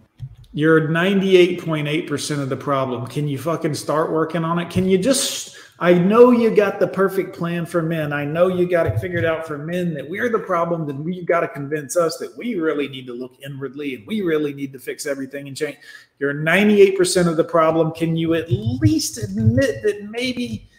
You're 0.54 0.82
98.8% 0.90 2.40
of 2.40 2.50
the 2.50 2.58
problem. 2.58 3.08
Can 3.08 3.28
you 3.28 3.38
fucking 3.38 3.74
start 3.74 4.12
working 4.12 4.44
on 4.44 4.60
it? 4.60 4.70
Can 4.70 4.86
you 4.88 4.98
just 4.98 5.58
I 5.82 5.96
know 5.96 6.30
you 6.30 6.56
got 6.56 6.80
the 6.80 6.88
perfect 6.88 7.36
plan 7.36 7.66
for 7.66 7.82
men. 7.82 8.14
I 8.14 8.24
know 8.24 8.50
you 8.50 8.70
got 8.70 8.86
it 8.86 9.00
figured 9.00 9.26
out 9.26 9.48
for 9.48 9.58
men 9.58 9.96
that 9.96 10.08
we're 10.08 10.30
the 10.30 10.38
problem, 10.38 10.86
then 10.86 11.04
we've 11.04 11.26
got 11.26 11.40
to 11.40 11.48
convince 11.48 11.98
us 11.98 12.18
that 12.18 12.38
we 12.38 12.54
really 12.54 12.88
need 12.88 13.08
to 13.08 13.14
look 13.14 13.34
inwardly 13.44 13.96
and 13.96 14.06
we 14.06 14.22
really 14.22 14.54
need 14.54 14.72
to 14.74 14.80
fix 14.80 15.08
everything 15.08 15.48
and 15.48 15.58
change. 15.58 15.78
You're 16.20 16.36
98% 16.36 17.28
of 17.28 17.36
the 17.36 17.44
problem. 17.44 17.94
Can 17.94 18.16
you 18.16 18.36
at 18.36 18.52
least 18.52 19.18
admit 19.18 19.82
that 19.82 20.08
maybe 20.12 20.70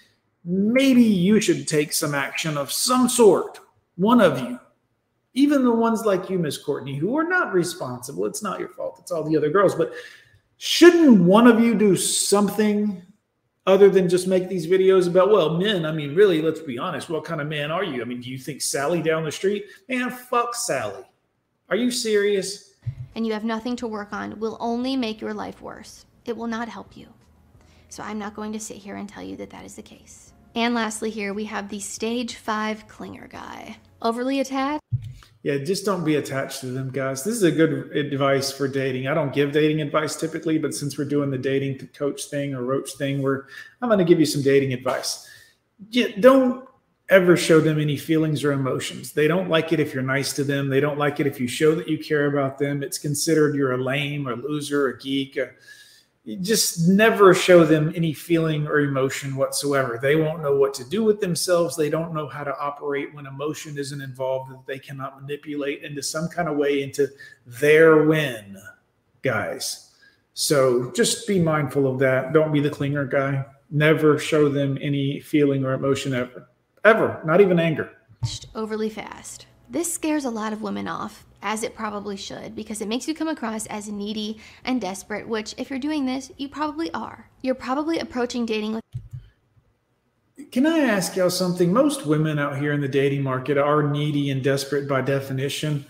maybe 0.45 1.03
you 1.03 1.41
should 1.41 1.67
take 1.67 1.93
some 1.93 2.15
action 2.15 2.57
of 2.57 2.71
some 2.71 3.09
sort? 3.09 3.59
One 4.03 4.21
of 4.21 4.39
you, 4.41 4.59
even 5.35 5.65
the 5.65 5.73
ones 5.73 6.05
like 6.05 6.29
you, 6.29 6.39
Miss 6.39 6.59
Courtney, 6.59 6.97
who 6.97 7.17
are 7.17 7.25
not 7.25 7.55
responsible. 7.55 8.27
It's 8.27 8.43
not 8.43 8.61
your 8.61 8.69
fault. 8.69 8.99
It's 9.01 9.11
all 9.11 9.25
the 9.25 9.37
other 9.37 9.49
girls. 9.49 9.75
But 9.75 9.93
shouldn't 10.59 11.23
one 11.23 11.47
of 11.47 11.61
you 11.61 11.75
do 11.75 11.97
something 11.97 13.03
other 13.67 13.89
than 13.89 14.09
just 14.09 14.27
make 14.27 14.49
these 14.49 14.67
videos 14.67 15.07
about, 15.07 15.31
well, 15.31 15.57
men? 15.57 15.87
I 15.87 15.93
mean, 15.93 16.15
really, 16.15 16.43
let's 16.43 16.61
be 16.61 16.79
honest. 16.79 17.09
What 17.09 17.25
kind 17.25 17.41
of 17.41 17.47
man 17.47 17.71
are 17.71 17.85
you? 17.85 18.03
I 18.03 18.05
mean, 18.05 18.21
do 18.21 18.29
you 18.29 18.39
think 18.39 18.61
Sally 18.61 19.01
down 19.01 19.25
the 19.25 19.33
street? 19.33 19.65
Man, 19.89 20.11
fuck 20.11 20.55
Sally. 20.55 21.05
Are 21.71 21.77
you 21.77 21.91
serious? 21.91 22.75
And 23.15 23.27
you 23.27 23.33
have 23.33 23.45
nothing 23.45 23.77
to 23.77 23.87
work 23.87 24.13
on 24.13 24.39
will 24.41 24.57
only 24.61 24.97
make 24.97 25.21
your 25.21 25.33
life 25.33 25.63
worse. 25.63 26.05
It 26.25 26.37
will 26.37 26.47
not 26.47 26.69
help 26.69 26.97
you. 26.97 27.07
So 27.89 28.03
I'm 28.03 28.19
not 28.19 28.35
going 28.35 28.53
to 28.53 28.61
sit 28.61 28.79
here 28.79 28.97
and 28.97 29.09
tell 29.09 29.23
you 29.23 29.37
that 29.37 29.51
that 29.51 29.65
is 29.65 29.77
the 29.77 29.83
case. 29.83 30.33
And 30.55 30.75
lastly, 30.75 31.11
here 31.11 31.33
we 31.33 31.45
have 31.45 31.69
the 31.69 31.81
stage 31.81 32.37
five 32.37 32.87
clinger 32.89 33.29
guy. 33.29 33.79
Overly 34.03 34.41
attached? 34.41 34.83
Yeah, 35.43 35.59
just 35.59 35.85
don't 35.85 36.05
be 36.05 36.17
attached 36.17 36.61
to 36.61 36.67
them, 36.67 36.91
guys. 36.91 37.25
This 37.25 37.35
is 37.35 37.43
a 37.43 37.51
good 37.51 37.97
advice 37.97 38.53
for 38.53 38.69
dating. 38.69 39.09
I 39.09 39.15
don't 39.15 39.33
give 39.33 39.51
dating 39.51 39.81
advice 39.81 40.15
typically, 40.15 40.59
but 40.59 40.75
since 40.75 40.97
we're 40.97 41.05
doing 41.05 41.31
the 41.31 41.39
dating 41.39 41.89
coach 41.95 42.25
thing 42.25 42.55
or 42.55 42.63
roach 42.63 42.93
thing, 42.93 43.23
we're 43.23 43.47
I'm 43.81 43.89
going 43.89 43.99
to 43.99 44.05
give 44.05 44.21
you 44.21 44.27
some 44.27 44.43
dating 44.43 44.73
advice. 44.73 45.29
Don't 46.21 46.69
ever 47.09 47.37
show 47.37 47.61
them 47.61 47.81
any 47.81 47.97
feelings 47.97 48.45
or 48.45 48.53
emotions. 48.53 49.13
They 49.13 49.27
don't 49.27 49.51
like 49.51 49.73
it 49.73 49.81
if 49.81 49.93
you're 49.93 50.03
nice 50.03 50.33
to 50.35 50.45
them. 50.45 50.69
They 50.69 50.81
don't 50.81 50.99
like 50.99 51.19
it 51.19 51.27
if 51.27 51.41
you 51.41 51.49
show 51.49 51.75
that 51.75 51.89
you 51.89 51.99
care 51.99 52.27
about 52.27 52.59
them. 52.59 52.83
It's 52.83 52.99
considered 52.99 53.57
you're 53.57 53.73
a 53.73 53.83
lame 53.83 54.29
or 54.29 54.37
loser, 54.37 54.89
a 54.89 54.99
geek. 54.99 55.39
Just 56.41 56.89
never 56.89 57.35
show 57.35 57.65
them 57.65 57.93
any 57.97 58.13
feeling 58.13 58.69
or 58.69 58.79
emotion 58.79 59.35
whatsoever. 59.35 59.99
They 60.01 60.15
won't 60.15 60.41
know 60.41 60.55
what 60.55 60.73
to 60.75 60.89
do 60.89 61.03
with 61.03 61.21
themselves. 61.21 61.77
They 61.77 61.91
don't 61.91 62.15
know 62.15 62.29
how 62.29 62.45
to 62.45 62.57
operate 62.61 63.13
when 63.13 63.27
emotion 63.27 63.77
isn't 63.77 64.01
involved 64.01 64.53
that 64.53 64.65
they 64.65 64.79
cannot 64.79 65.21
manipulate 65.21 65.83
into 65.83 66.01
some 66.01 66.29
kind 66.29 66.49
of 66.49 66.57
way 66.57 66.83
into 66.83 67.09
their 67.45 68.05
win, 68.05 68.57
guys. 69.23 69.91
So 70.35 70.93
just 70.93 71.27
be 71.27 71.41
mindful 71.41 71.89
of 71.93 71.99
that. 71.99 72.33
Don't 72.33 72.53
be 72.53 72.61
the 72.61 72.71
clinger 72.71 73.11
guy. 73.11 73.45
Never 73.71 74.17
show 74.17 74.49
them 74.49 74.79
any 74.81 75.19
feeling 75.19 75.65
or 75.65 75.73
emotion 75.73 76.15
ever. 76.15 76.49
Ever. 76.85 77.21
Not 77.25 77.41
even 77.41 77.59
anger. 77.59 77.91
Overly 78.55 78.91
fast. 78.91 79.47
This 79.69 79.93
scares 79.93 80.25
a 80.25 80.31
lot 80.31 80.53
of 80.53 80.63
women 80.63 80.87
off 80.87 81.25
as 81.43 81.63
it 81.63 81.75
probably 81.75 82.17
should, 82.17 82.55
because 82.55 82.81
it 82.81 82.89
makes 82.89 83.07
you 83.09 83.15
come 83.15 83.29
across 83.29 83.67
as 83.67 83.89
needy 83.89 84.39
and 84.65 84.81
desperate, 84.81 85.29
which, 85.29 85.55
if 85.59 85.69
you're 85.69 85.79
doing 85.79 86.07
this, 86.07 86.31
you 86.37 86.49
probably 86.49 86.93
are. 86.95 87.29
You're 87.43 87.55
probably 87.55 87.99
approaching 87.99 88.47
dating 88.47 88.75
with. 88.75 88.83
Can 90.51 90.67
I 90.67 90.81
ask 90.81 91.17
y'all 91.17 91.31
something? 91.31 91.73
Most 91.73 92.07
women 92.07 92.39
out 92.39 92.59
here 92.59 92.73
in 92.73 92.81
the 92.81 92.89
dating 92.89 93.23
market 93.23 93.59
are 93.59 93.83
needy 93.83 94.31
and 94.31 94.43
desperate 94.43 94.89
by 94.89 95.01
definition 95.01 95.87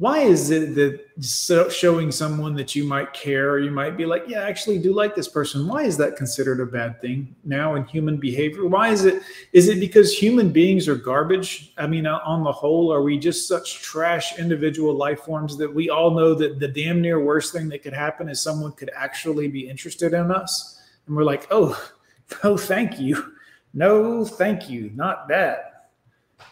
why 0.00 0.20
is 0.20 0.48
it 0.48 0.74
that 0.74 0.98
so 1.22 1.68
showing 1.68 2.10
someone 2.10 2.54
that 2.54 2.74
you 2.74 2.84
might 2.84 3.12
care 3.12 3.50
or 3.50 3.58
you 3.58 3.70
might 3.70 3.98
be 3.98 4.06
like 4.06 4.24
yeah 4.26 4.40
I 4.40 4.48
actually 4.48 4.78
do 4.78 4.94
like 4.94 5.14
this 5.14 5.28
person 5.28 5.68
why 5.68 5.82
is 5.82 5.98
that 5.98 6.16
considered 6.16 6.58
a 6.58 6.64
bad 6.64 7.02
thing 7.02 7.36
now 7.44 7.74
in 7.74 7.84
human 7.84 8.16
behavior? 8.16 8.64
Why 8.64 8.88
is 8.88 9.04
it 9.04 9.22
is 9.52 9.68
it 9.68 9.78
because 9.78 10.14
human 10.14 10.52
beings 10.52 10.88
are 10.88 10.94
garbage? 10.96 11.74
I 11.76 11.86
mean 11.86 12.06
uh, 12.06 12.20
on 12.24 12.44
the 12.44 12.50
whole 12.50 12.90
are 12.90 13.02
we 13.02 13.18
just 13.18 13.46
such 13.46 13.82
trash 13.82 14.38
individual 14.38 14.94
life 14.94 15.20
forms 15.20 15.58
that 15.58 15.72
we 15.72 15.90
all 15.90 16.12
know 16.12 16.32
that 16.32 16.58
the 16.58 16.68
damn 16.68 17.02
near 17.02 17.22
worst 17.22 17.52
thing 17.52 17.68
that 17.68 17.82
could 17.82 17.92
happen 17.92 18.30
is 18.30 18.42
someone 18.42 18.72
could 18.72 18.90
actually 18.96 19.48
be 19.48 19.68
interested 19.68 20.14
in 20.14 20.30
us? 20.30 20.80
And 21.06 21.14
we're 21.14 21.24
like 21.24 21.46
oh 21.50 21.78
no 22.42 22.56
thank 22.56 22.98
you. 22.98 23.34
No 23.74 24.24
thank 24.24 24.70
you. 24.70 24.92
Not 24.94 25.28
that 25.28 25.69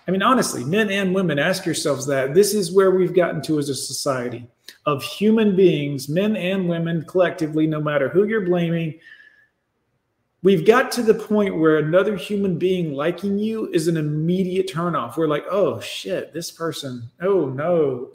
I 0.06 0.10
mean, 0.10 0.22
honestly, 0.22 0.64
men 0.64 0.90
and 0.90 1.14
women, 1.14 1.38
ask 1.38 1.66
yourselves 1.66 2.06
that. 2.06 2.34
This 2.34 2.54
is 2.54 2.72
where 2.72 2.90
we've 2.90 3.14
gotten 3.14 3.42
to 3.42 3.58
as 3.58 3.68
a 3.68 3.74
society 3.74 4.46
of 4.86 5.02
human 5.02 5.54
beings, 5.54 6.08
men 6.08 6.36
and 6.36 6.68
women 6.68 7.04
collectively, 7.04 7.66
no 7.66 7.80
matter 7.80 8.08
who 8.08 8.24
you're 8.24 8.46
blaming. 8.46 8.98
We've 10.42 10.66
got 10.66 10.92
to 10.92 11.02
the 11.02 11.14
point 11.14 11.58
where 11.58 11.78
another 11.78 12.16
human 12.16 12.58
being 12.58 12.94
liking 12.94 13.38
you 13.38 13.68
is 13.72 13.88
an 13.88 13.96
immediate 13.96 14.68
turnoff. 14.68 15.16
We're 15.16 15.26
like, 15.26 15.44
oh 15.50 15.80
shit, 15.80 16.32
this 16.32 16.50
person, 16.50 17.10
oh 17.20 17.46
no, 17.46 18.10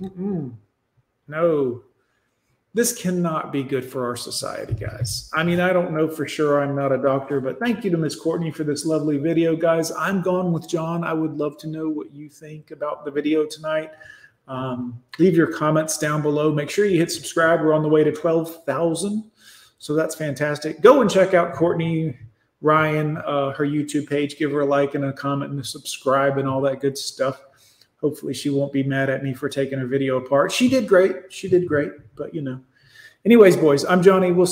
no, 1.28 1.84
this 2.74 3.00
cannot 3.00 3.52
be 3.52 3.62
good 3.62 3.86
for 3.86 4.06
our 4.06 4.16
society, 4.16 4.74
guys. 4.74 5.30
I 5.34 5.44
mean, 5.44 5.60
I 5.60 5.72
don't 5.74 5.92
know 5.92 6.08
for 6.08 6.28
sure. 6.28 6.62
I'm 6.62 6.76
not 6.76 6.92
a 6.92 6.98
doctor, 6.98 7.40
but 7.40 7.60
thank 7.60 7.84
you 7.84 7.92
to 7.92 7.98
Miss 7.98 8.16
Courtney 8.16 8.50
for 8.50 8.64
this 8.64 8.84
lovely 8.84 9.18
video, 9.18 9.56
guys. 9.56 9.92
I'm 9.92 10.22
gone 10.22 10.52
with 10.52 10.68
John. 10.68 11.04
I 11.04 11.14
would 11.14 11.38
love 11.38 11.58
to 11.60 11.68
know 11.68 11.88
what 11.88 12.12
you 12.12 12.30
think 12.30 12.72
about 12.72 13.06
the 13.06 13.12
video 13.12 13.46
tonight. 13.46 13.92
Um, 14.48 15.02
leave 15.20 15.38
your 15.38 15.54
comments 15.54 16.00
down 16.00 16.24
below. 16.24 16.52
Make 16.52 16.72
sure 16.72 16.86
you 16.86 16.98
hit 16.98 17.12
subscribe. 17.12 17.62
We're 17.62 17.74
on 17.74 17.84
the 17.84 17.90
way 17.90 18.04
to 18.04 18.12
12,000. 18.12 19.32
So 19.78 19.94
that's 19.94 20.16
fantastic. 20.16 20.82
Go 20.82 21.02
and 21.02 21.10
check 21.10 21.36
out 21.36 21.54
Courtney 21.54 22.18
Ryan, 22.62 23.18
uh, 23.18 23.52
her 23.52 23.66
YouTube 23.66 24.10
page. 24.10 24.38
Give 24.38 24.52
her 24.52 24.62
a 24.62 24.66
like 24.66 24.96
and 24.96 25.06
a 25.06 25.14
comment 25.14 25.52
and 25.52 25.60
a 25.60 25.64
subscribe 25.64 26.40
and 26.40 26.48
all 26.48 26.62
that 26.62 26.80
good 26.80 26.98
stuff. 26.98 27.40
Hopefully, 28.04 28.34
she 28.34 28.50
won't 28.50 28.74
be 28.74 28.84
mad 28.84 29.10
at 29.10 29.24
me 29.24 29.34
for 29.34 29.48
taking 29.48 29.80
her 29.80 29.88
video 29.88 30.18
apart. 30.18 30.52
She 30.52 30.68
did 30.68 30.90
great. 30.90 31.32
She 31.32 31.48
did 31.48 31.66
great. 31.66 31.90
But, 32.18 32.36
you 32.36 32.42
know. 32.42 32.60
Anyways, 33.24 33.56
boys, 33.56 33.86
I'm 33.86 34.04
Johnny. 34.04 34.34
We'll 34.34 34.46
see. 34.46 34.52